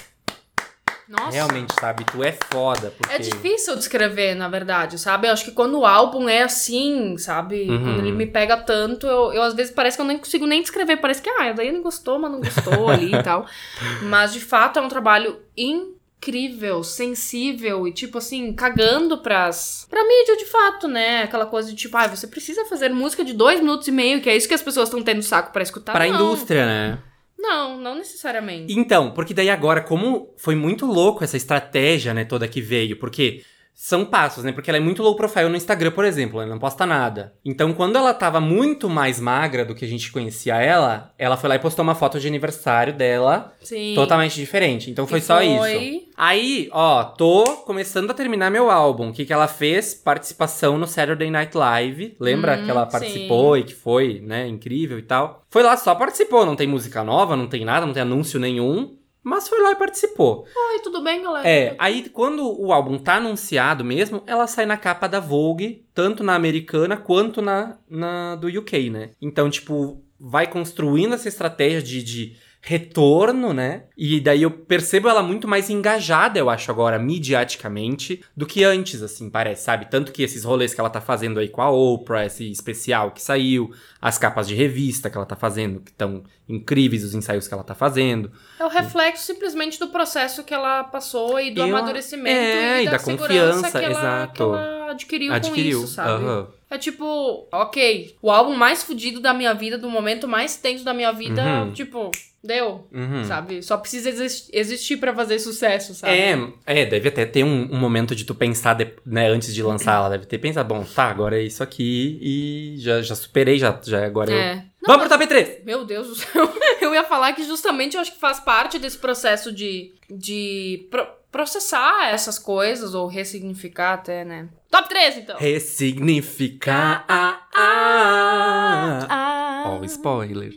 [1.13, 1.31] Nossa.
[1.31, 2.91] realmente, sabe, tu é foda.
[2.97, 3.15] Porque...
[3.15, 5.29] É difícil descrever, na verdade, sabe?
[5.29, 7.69] Eu acho que quando o álbum é assim, sabe?
[7.69, 7.83] Uhum.
[7.83, 10.63] Quando ele me pega tanto, eu, eu às vezes parece que eu nem consigo nem
[10.63, 10.97] descrever.
[10.97, 13.45] Parece que, ah, daí não gostou, mas não gostou ali e tal.
[14.05, 19.87] Mas de fato é um trabalho incrível, sensível e tipo assim, cagando pras.
[19.91, 21.25] pra mídia de fato, né?
[21.25, 24.31] Aquela coisa de tipo, ah, você precisa fazer música de dois minutos e meio, que
[24.31, 25.93] é isso que as pessoas estão tendo saco pra escutar.
[25.93, 26.15] Pra não.
[26.15, 26.99] indústria, né?
[27.43, 28.73] Não, não necessariamente.
[28.73, 33.43] Então, porque daí agora, como foi muito louco essa estratégia, né, toda que veio, porque
[33.75, 34.53] são passos, né?
[34.53, 37.33] Porque ela é muito low profile no Instagram, por exemplo, ela não posta nada.
[37.45, 41.49] Então, quando ela tava muito mais magra do que a gente conhecia ela, ela foi
[41.49, 43.93] lá e postou uma foto de aniversário dela, Sim.
[43.95, 44.91] totalmente diferente.
[44.91, 46.07] Então, foi Que só foi- isso.
[46.17, 49.09] Aí, ó, tô começando a terminar meu álbum.
[49.09, 49.95] O que que ela fez?
[49.95, 52.17] Participação no Saturday Night Live.
[52.21, 55.43] Lembra Hum, que ela participou e que foi, né, incrível e tal?
[55.51, 56.47] Foi lá, só participou.
[56.47, 58.97] Não tem música nova, não tem nada, não tem anúncio nenhum.
[59.23, 60.47] Mas foi lá e participou.
[60.55, 61.49] Oi, tudo bem, galera?
[61.49, 66.25] É, aí quando o álbum tá anunciado mesmo, ela sai na capa da Vogue, tanto
[66.25, 69.11] na americana quanto na, na do UK, né?
[69.21, 73.83] Então, tipo, vai construindo essa estratégia de, de retorno, né?
[73.99, 79.03] E daí eu percebo ela muito mais engajada, eu acho, agora, midiaticamente, do que antes,
[79.03, 79.87] assim, parece, sabe?
[79.91, 83.21] Tanto que esses rolês que ela tá fazendo aí com a Oprah, esse especial que
[83.21, 87.55] saiu, as capas de revista que ela tá fazendo, que estão incríveis os ensaios que
[87.55, 88.31] ela tá fazendo.
[88.61, 92.83] É o reflexo simplesmente do processo que ela passou e do Eu- amadurecimento é, e
[92.83, 94.33] e da, da segurança confiança, que ela, exato.
[94.35, 95.79] que ela adquiriu, Adquiriu.
[95.81, 96.25] com isso, sabe?
[96.73, 100.95] É tipo, ok, o álbum mais fudido da minha vida, do momento mais tenso da
[100.95, 101.73] minha vida, Uhum.
[101.73, 102.11] tipo,
[102.43, 103.25] deu, Uhum.
[103.25, 103.63] sabe?
[103.63, 106.15] Só precisa exis- existir pra fazer sucesso, sabe?
[106.15, 109.63] É, é, deve até ter um, um momento de tu pensar, de- né, antes de
[109.63, 113.59] lançar, ela deve ter pensado, bom, tá, agora é isso aqui e já, já superei,
[113.59, 114.39] já, já agora eu...
[114.39, 114.65] É.
[114.87, 115.65] Vamos pro top 3!
[115.65, 116.51] Meu Deus do céu.
[116.81, 121.07] Eu ia falar que justamente eu acho que faz parte desse processo de, de pro-
[121.33, 124.49] processar essas coisas ou ressignificar até, né?
[124.71, 125.39] Top 3, então.
[125.39, 127.41] Ressignificar a...
[127.55, 129.07] a...
[129.09, 129.65] Ah.
[129.67, 130.53] Ó, o spoiler.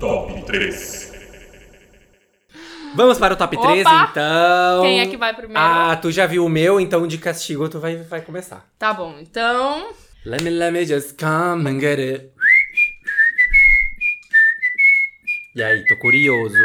[0.00, 1.12] Top 3.
[2.94, 4.08] Vamos para o top 3, Opa!
[4.10, 4.82] então...
[4.82, 5.60] Quem é que vai primeiro?
[5.60, 8.68] Ah, tu já viu o meu, então de castigo tu vai, vai começar.
[8.78, 9.92] Tá bom, então.
[10.24, 12.32] Let me, let me just come and get it.
[15.54, 16.56] E aí, tô curioso.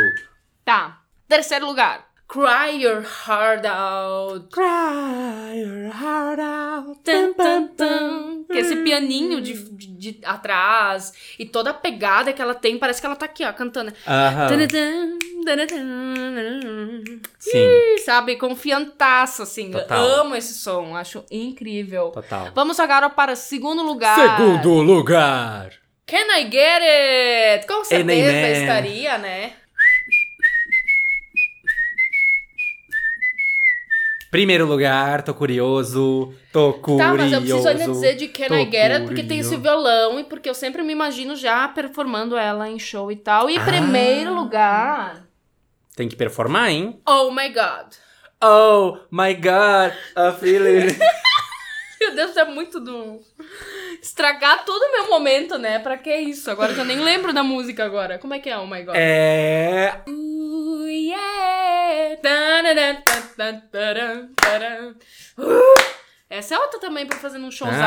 [0.65, 1.01] Tá.
[1.27, 2.12] Terceiro lugar.
[2.33, 4.49] Cry Your Heart Out.
[4.49, 6.97] Cry your heart out.
[7.03, 8.43] Tan, tan, tan.
[8.51, 12.99] Que esse pianinho de, de, de atrás e toda a pegada que ela tem, parece
[12.99, 13.93] que ela tá aqui, ó, cantando.
[14.03, 15.19] Tadadam.
[17.37, 19.67] Sim, Ih, Sabe, confiantaça, assim.
[19.71, 20.03] Eu Total.
[20.03, 22.09] amo esse som, acho incrível.
[22.09, 22.49] total.
[22.55, 24.17] Vamos agora para o segundo lugar.
[24.17, 25.69] Segundo lugar.
[26.07, 27.67] Can I Get It?
[27.67, 29.53] Com certeza estaria, né?
[34.33, 36.33] Primeiro lugar, tô curioso.
[36.51, 37.03] Tô curioso.
[37.11, 40.19] Tá, mas eu preciso ainda dizer de Can I Get It porque tem esse violão
[40.19, 43.47] e porque eu sempre me imagino já performando ela em show e tal.
[43.47, 43.63] E Ah.
[43.63, 45.23] primeiro lugar,
[45.95, 46.99] Tem que performar, hein?
[47.07, 47.93] Oh My God.
[48.43, 50.87] Oh my god, a feeling.
[52.01, 53.19] Meu Deus, é muito do...
[54.01, 55.77] Estragar todo o meu momento, né?
[55.77, 56.49] Pra que isso?
[56.49, 58.17] Agora eu nem lembro da música agora.
[58.17, 58.95] Como é que é Oh My God?
[58.97, 60.01] é.
[66.29, 67.79] Essa é outra também pra fazer num showzaço.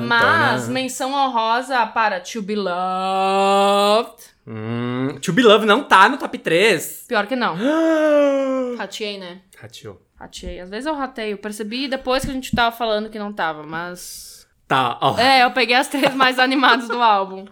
[0.00, 4.24] Mas, menção honrosa para To Be Loved.
[4.46, 7.04] Hum, to Be Love não tá no top 3.
[7.06, 7.54] Pior que não.
[8.78, 9.42] Ratei, né?
[9.60, 10.00] Rateou.
[10.18, 10.58] Ratei.
[10.58, 11.36] Às vezes eu rateio.
[11.36, 14.46] Percebi depois que a gente tava falando que não tava, mas.
[14.66, 15.18] Tá, ó.
[15.18, 17.44] É, eu peguei as três mais animadas do álbum.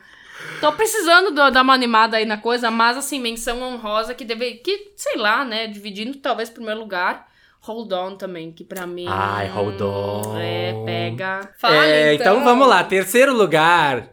[0.60, 4.54] Tô precisando do- dar uma animada aí na coisa, mas assim, menção honrosa que deve.
[4.54, 5.66] Que, sei lá, né?
[5.66, 7.28] Dividindo talvez primeiro lugar.
[7.60, 9.06] Hold on também, que pra mim.
[9.08, 10.38] Ai, Hold On.
[10.38, 11.40] É, pega.
[11.70, 12.42] é, então.
[12.44, 12.82] vamos lá.
[12.84, 14.08] Terceiro lugar.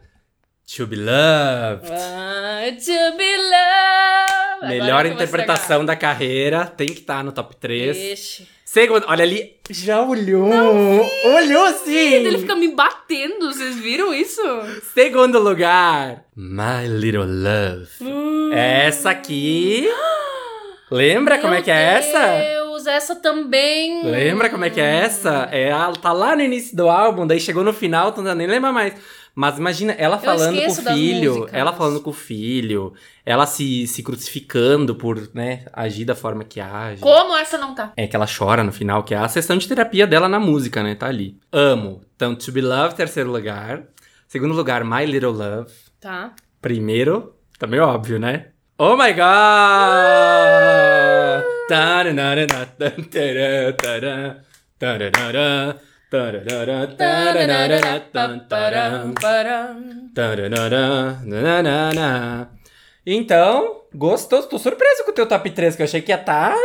[0.75, 1.91] To Be Loved.
[1.91, 4.67] Ah, to be loved.
[4.67, 6.65] Melhor interpretação da carreira.
[6.65, 7.83] Tem que estar no top estragar.
[7.93, 7.97] 3.
[7.97, 8.54] Ixi.
[8.75, 9.55] Segundo, olha ali.
[9.69, 10.49] Já olhou.
[10.49, 11.95] olhou sim.
[11.95, 14.41] Ele fica me batendo, vocês viram isso?
[14.93, 16.25] Segundo lugar.
[16.35, 18.51] My Little Love.
[18.53, 19.87] Essa aqui.
[20.91, 22.19] Lembra como é que é essa?
[22.19, 24.03] Deus, essa também.
[24.03, 25.47] Lembra como é que é essa?
[25.53, 25.71] É,
[26.01, 28.93] tá lá no início do álbum, daí chegou no final, tu nem lembra mais.
[29.35, 32.93] Mas imagina ela falando com o filho, ela falando com o filho,
[33.25, 37.01] ela se, se crucificando por, né, agir da forma que age.
[37.01, 37.91] Como essa não tá?
[37.97, 40.81] É que ela chora no final, que é a sessão de terapia dela na música,
[40.81, 40.95] né?
[40.95, 41.37] Tá ali.
[41.51, 42.01] Amo.
[42.15, 43.83] Então, To Be Loved, terceiro lugar.
[44.25, 45.73] Segundo lugar, My Little Love.
[45.99, 46.33] Tá.
[46.61, 48.47] Primeiro, tá meio óbvio, né?
[48.77, 49.25] Oh my God!
[51.67, 52.47] Taranara,
[63.05, 64.41] Então, gostou?
[64.43, 66.55] Tô surpreso com o teu top 3, que eu achei que ia estar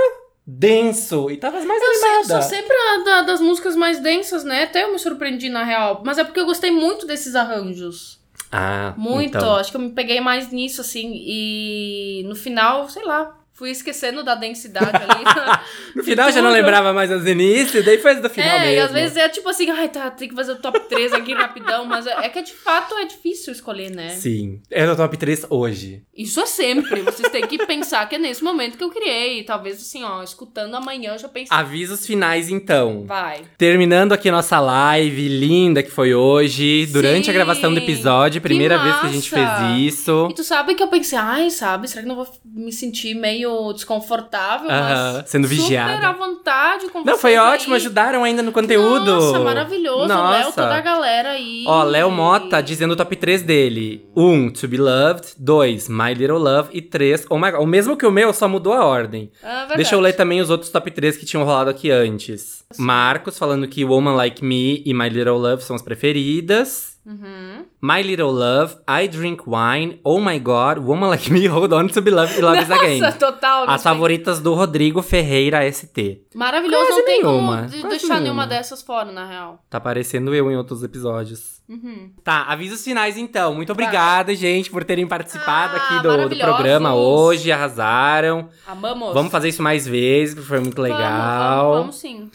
[0.46, 1.30] denso.
[1.30, 2.42] E tava mais Eu, sei, eu animada.
[2.42, 4.64] sou sempre a da- das músicas mais densas, né?
[4.64, 6.02] Até eu me surpreendi na real.
[6.04, 8.18] Mas é porque eu gostei muito desses arranjos.
[8.52, 9.36] Ah, Muito.
[9.36, 9.54] então.
[9.56, 11.12] Acho que eu me peguei mais nisso, assim.
[11.14, 13.36] E no final, sei lá.
[13.52, 15.22] Fui esquecendo da densidade ali.
[15.94, 18.74] No final já não lembrava mais as inícios, daí foi do final é, mesmo.
[18.74, 21.32] e às vezes é tipo assim, ai, tá, tem que fazer o top 3 aqui
[21.32, 24.10] rapidão, mas é, é que de fato é difícil escolher, né?
[24.10, 24.60] Sim.
[24.70, 26.02] É o top 3 hoje.
[26.14, 27.02] Isso é sempre.
[27.02, 29.42] Vocês têm que pensar que é nesse momento que eu criei.
[29.42, 31.56] Talvez assim, ó, escutando amanhã eu já pensei.
[31.56, 33.04] Avisos finais, então.
[33.06, 33.42] Vai.
[33.56, 37.38] Terminando aqui nossa live linda que foi hoje, durante a Sim.
[37.38, 40.28] gravação do episódio, primeira vez que a gente fez isso.
[40.30, 43.72] E tu sabe que eu pensei, ai, sabe, será que não vou me sentir meio
[43.72, 44.70] desconfortável?
[44.70, 45.48] Aham, mas sendo
[45.80, 46.08] Super vigiada.
[46.08, 47.54] à vontade com Não, foi vocês aí.
[47.54, 49.04] ótimo, ajudaram ainda no conteúdo.
[49.04, 50.08] Nossa, maravilhoso.
[50.08, 50.38] Nossa.
[50.38, 51.64] Léo, toda a galera aí.
[51.66, 54.08] Ó, Léo Mota dizendo o top 3 dele.
[54.16, 55.34] 1, um, To Be Loved.
[55.38, 56.70] 2, My Little Love.
[56.72, 57.60] E 3, Oh My God.
[57.62, 59.30] O mesmo que o meu, só mudou a ordem.
[59.42, 59.66] Ah.
[59.76, 62.64] Deixa eu ler também os outros top 3 que tinham rolado aqui antes.
[62.78, 66.89] Marcos falando que Woman Like Me e My Little Love são as preferidas.
[67.04, 67.64] Uhum.
[67.80, 72.02] My Little Love, I Drink Wine, Oh My God, Woman Like Me, Hold On To
[72.02, 73.00] Be Loved e Love Is Again.
[73.00, 73.68] Nossa, total.
[73.68, 76.22] As favoritas do Rodrigo Ferreira ST.
[76.34, 78.20] Maravilhoso, Quase não tem nenhuma, como de- deixar nenhuma.
[78.20, 79.64] nenhuma dessas fora, na real.
[79.70, 81.60] Tá parecendo eu em outros episódios.
[81.68, 82.10] Uhum.
[82.22, 83.54] Tá, avisos finais então.
[83.54, 87.50] Muito obrigada, gente, por terem participado Ah, aqui do, do programa hoje.
[87.50, 88.48] Arrasaram.
[88.66, 89.14] Amamos.
[89.14, 91.64] Vamos fazer isso mais vezes, porque foi muito Vamos, legal.
[91.70, 92.30] Vamos, vamos sim.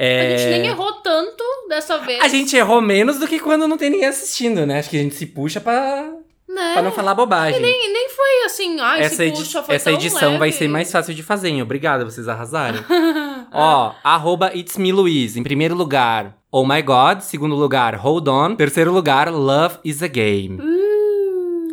[0.00, 0.34] É...
[0.34, 2.22] A gente nem errou tanto dessa vez.
[2.22, 4.78] A gente errou menos do que quando não tem ninguém assistindo, né?
[4.78, 6.08] Acho que a gente se puxa pra,
[6.48, 6.72] Né?
[6.72, 7.58] pra não falar bobagem.
[7.58, 10.58] E nem foi assim, ai, essa, se puxa, foi essa edição vai leve.
[10.58, 11.62] ser mais fácil de fazer, hein?
[11.62, 12.78] Obrigada, vocês arrasaram.
[13.52, 15.36] Ó, arroba It's Me Luiz.
[15.36, 17.20] Em primeiro lugar, Oh My God.
[17.20, 18.54] Segundo lugar, Hold On.
[18.54, 20.60] Terceiro lugar, Love is a Game.
[20.60, 20.87] Uh.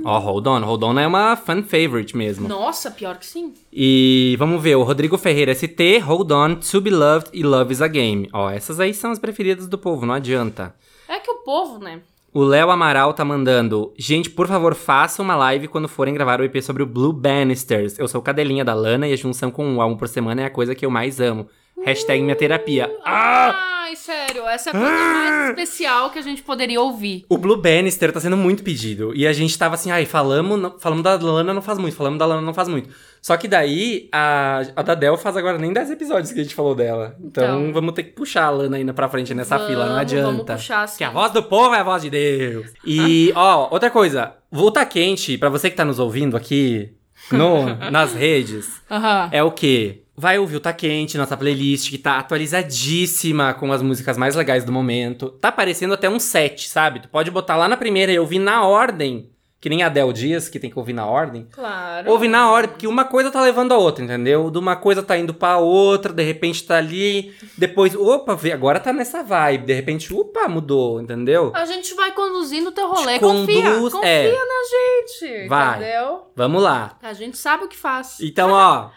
[0.06, 0.60] Ó, Hold On.
[0.60, 2.48] Hold On é uma fan favorite mesmo.
[2.48, 3.54] Nossa, pior que sim.
[3.74, 7.82] E vamos ver, o Rodrigo Ferreira ST, Hold On, To Be Loved e Love is
[7.82, 8.30] a Game.
[8.32, 10.76] Ó, essas aí são as preferidas do povo, não adianta.
[11.08, 12.02] É que o povo, né?
[12.32, 13.94] O Léo Amaral tá mandando.
[13.98, 17.98] Gente, por favor, faça uma live quando forem gravar o EP sobre o Blue Bannisters.
[17.98, 20.50] Eu sou cadelinha da Lana e a junção com um álbum por semana é a
[20.50, 21.48] coisa que eu mais amo.
[21.84, 22.90] Hashtag minha terapia.
[23.04, 23.72] Ah!
[23.86, 27.24] Ai, sério, essa é a coisa mais especial que a gente poderia ouvir.
[27.30, 29.14] O Blue Bannister tá sendo muito pedido.
[29.16, 32.18] E a gente tava assim, ai, falamos, não- falamos da Lana não faz muito, falamos
[32.18, 32.90] da Lana não faz muito.
[33.22, 36.56] Só que daí, a, a da Del faz agora nem 10 episódios que a gente
[36.56, 37.16] falou dela.
[37.24, 37.74] Então, Então.
[37.74, 40.26] vamos ter que puxar a Lana ainda pra frente nessa Vamos, fila, não adianta.
[40.32, 40.98] vamos puxar, assim.
[40.98, 42.72] Que a voz do povo é a voz de Deus.
[42.84, 44.34] E, ó, outra coisa.
[44.52, 46.92] Volta quente, pra você que tá nos ouvindo aqui
[47.32, 49.30] no, nas redes, Aham.
[49.32, 50.02] é o quê?
[50.18, 54.64] Vai ouvir o Tá Quente, nossa playlist, que tá atualizadíssima com as músicas mais legais
[54.64, 55.30] do momento.
[55.30, 57.02] Tá aparecendo até um set, sabe?
[57.02, 59.30] Tu pode botar lá na primeira e ouvir na ordem.
[59.60, 61.48] Que nem a Del Dias, que tem que ouvir na ordem.
[61.52, 62.12] Claro.
[62.12, 64.52] Ouve na ordem, porque uma coisa tá levando a outra, entendeu?
[64.52, 68.94] De uma coisa tá indo pra outra, de repente tá ali, depois, opa, agora tá
[68.94, 71.52] nessa vibe, de repente, opa, mudou, entendeu?
[71.56, 73.14] A gente vai conduzindo o teu rolê.
[73.16, 73.72] Te confia.
[73.72, 74.32] conduz- Confia é.
[74.32, 75.48] na gente.
[75.48, 75.78] Vai.
[75.80, 76.28] Entendeu?
[76.36, 76.98] Vamos lá.
[77.02, 78.18] A gente sabe o que faz.
[78.22, 78.90] Então, ó,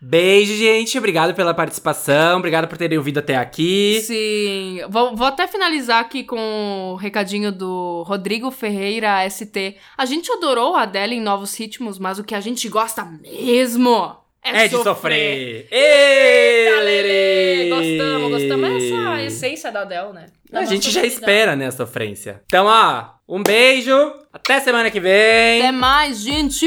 [0.00, 0.98] Beijo, gente.
[0.98, 2.38] Obrigado pela participação.
[2.38, 4.00] Obrigado por terem ouvido até aqui.
[4.02, 4.80] Sim.
[4.90, 9.76] Vou, vou até finalizar aqui com o recadinho do Rodrigo Ferreira ST.
[9.96, 14.14] A gente adorou a Adele em Novos Ritmos, mas o que a gente gosta mesmo
[14.42, 14.84] é, É de sofrer.
[14.84, 15.68] sofrer.
[15.70, 17.02] Eita, Lelê!
[17.02, 17.70] Lelê!
[17.70, 18.82] Gostamos, gostamos.
[18.84, 20.26] Essa essência da Adele, né?
[20.54, 22.42] A gente já espera, né, a sofrência.
[22.46, 23.92] Então, ó, um beijo.
[24.32, 25.60] Até semana que vem.
[25.60, 26.66] Até mais, gente!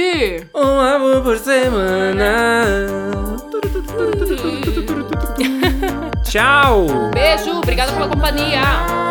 [0.56, 2.66] Um amor por semana.
[6.24, 6.86] Tchau.
[7.14, 9.07] Beijo, obrigada pela companhia!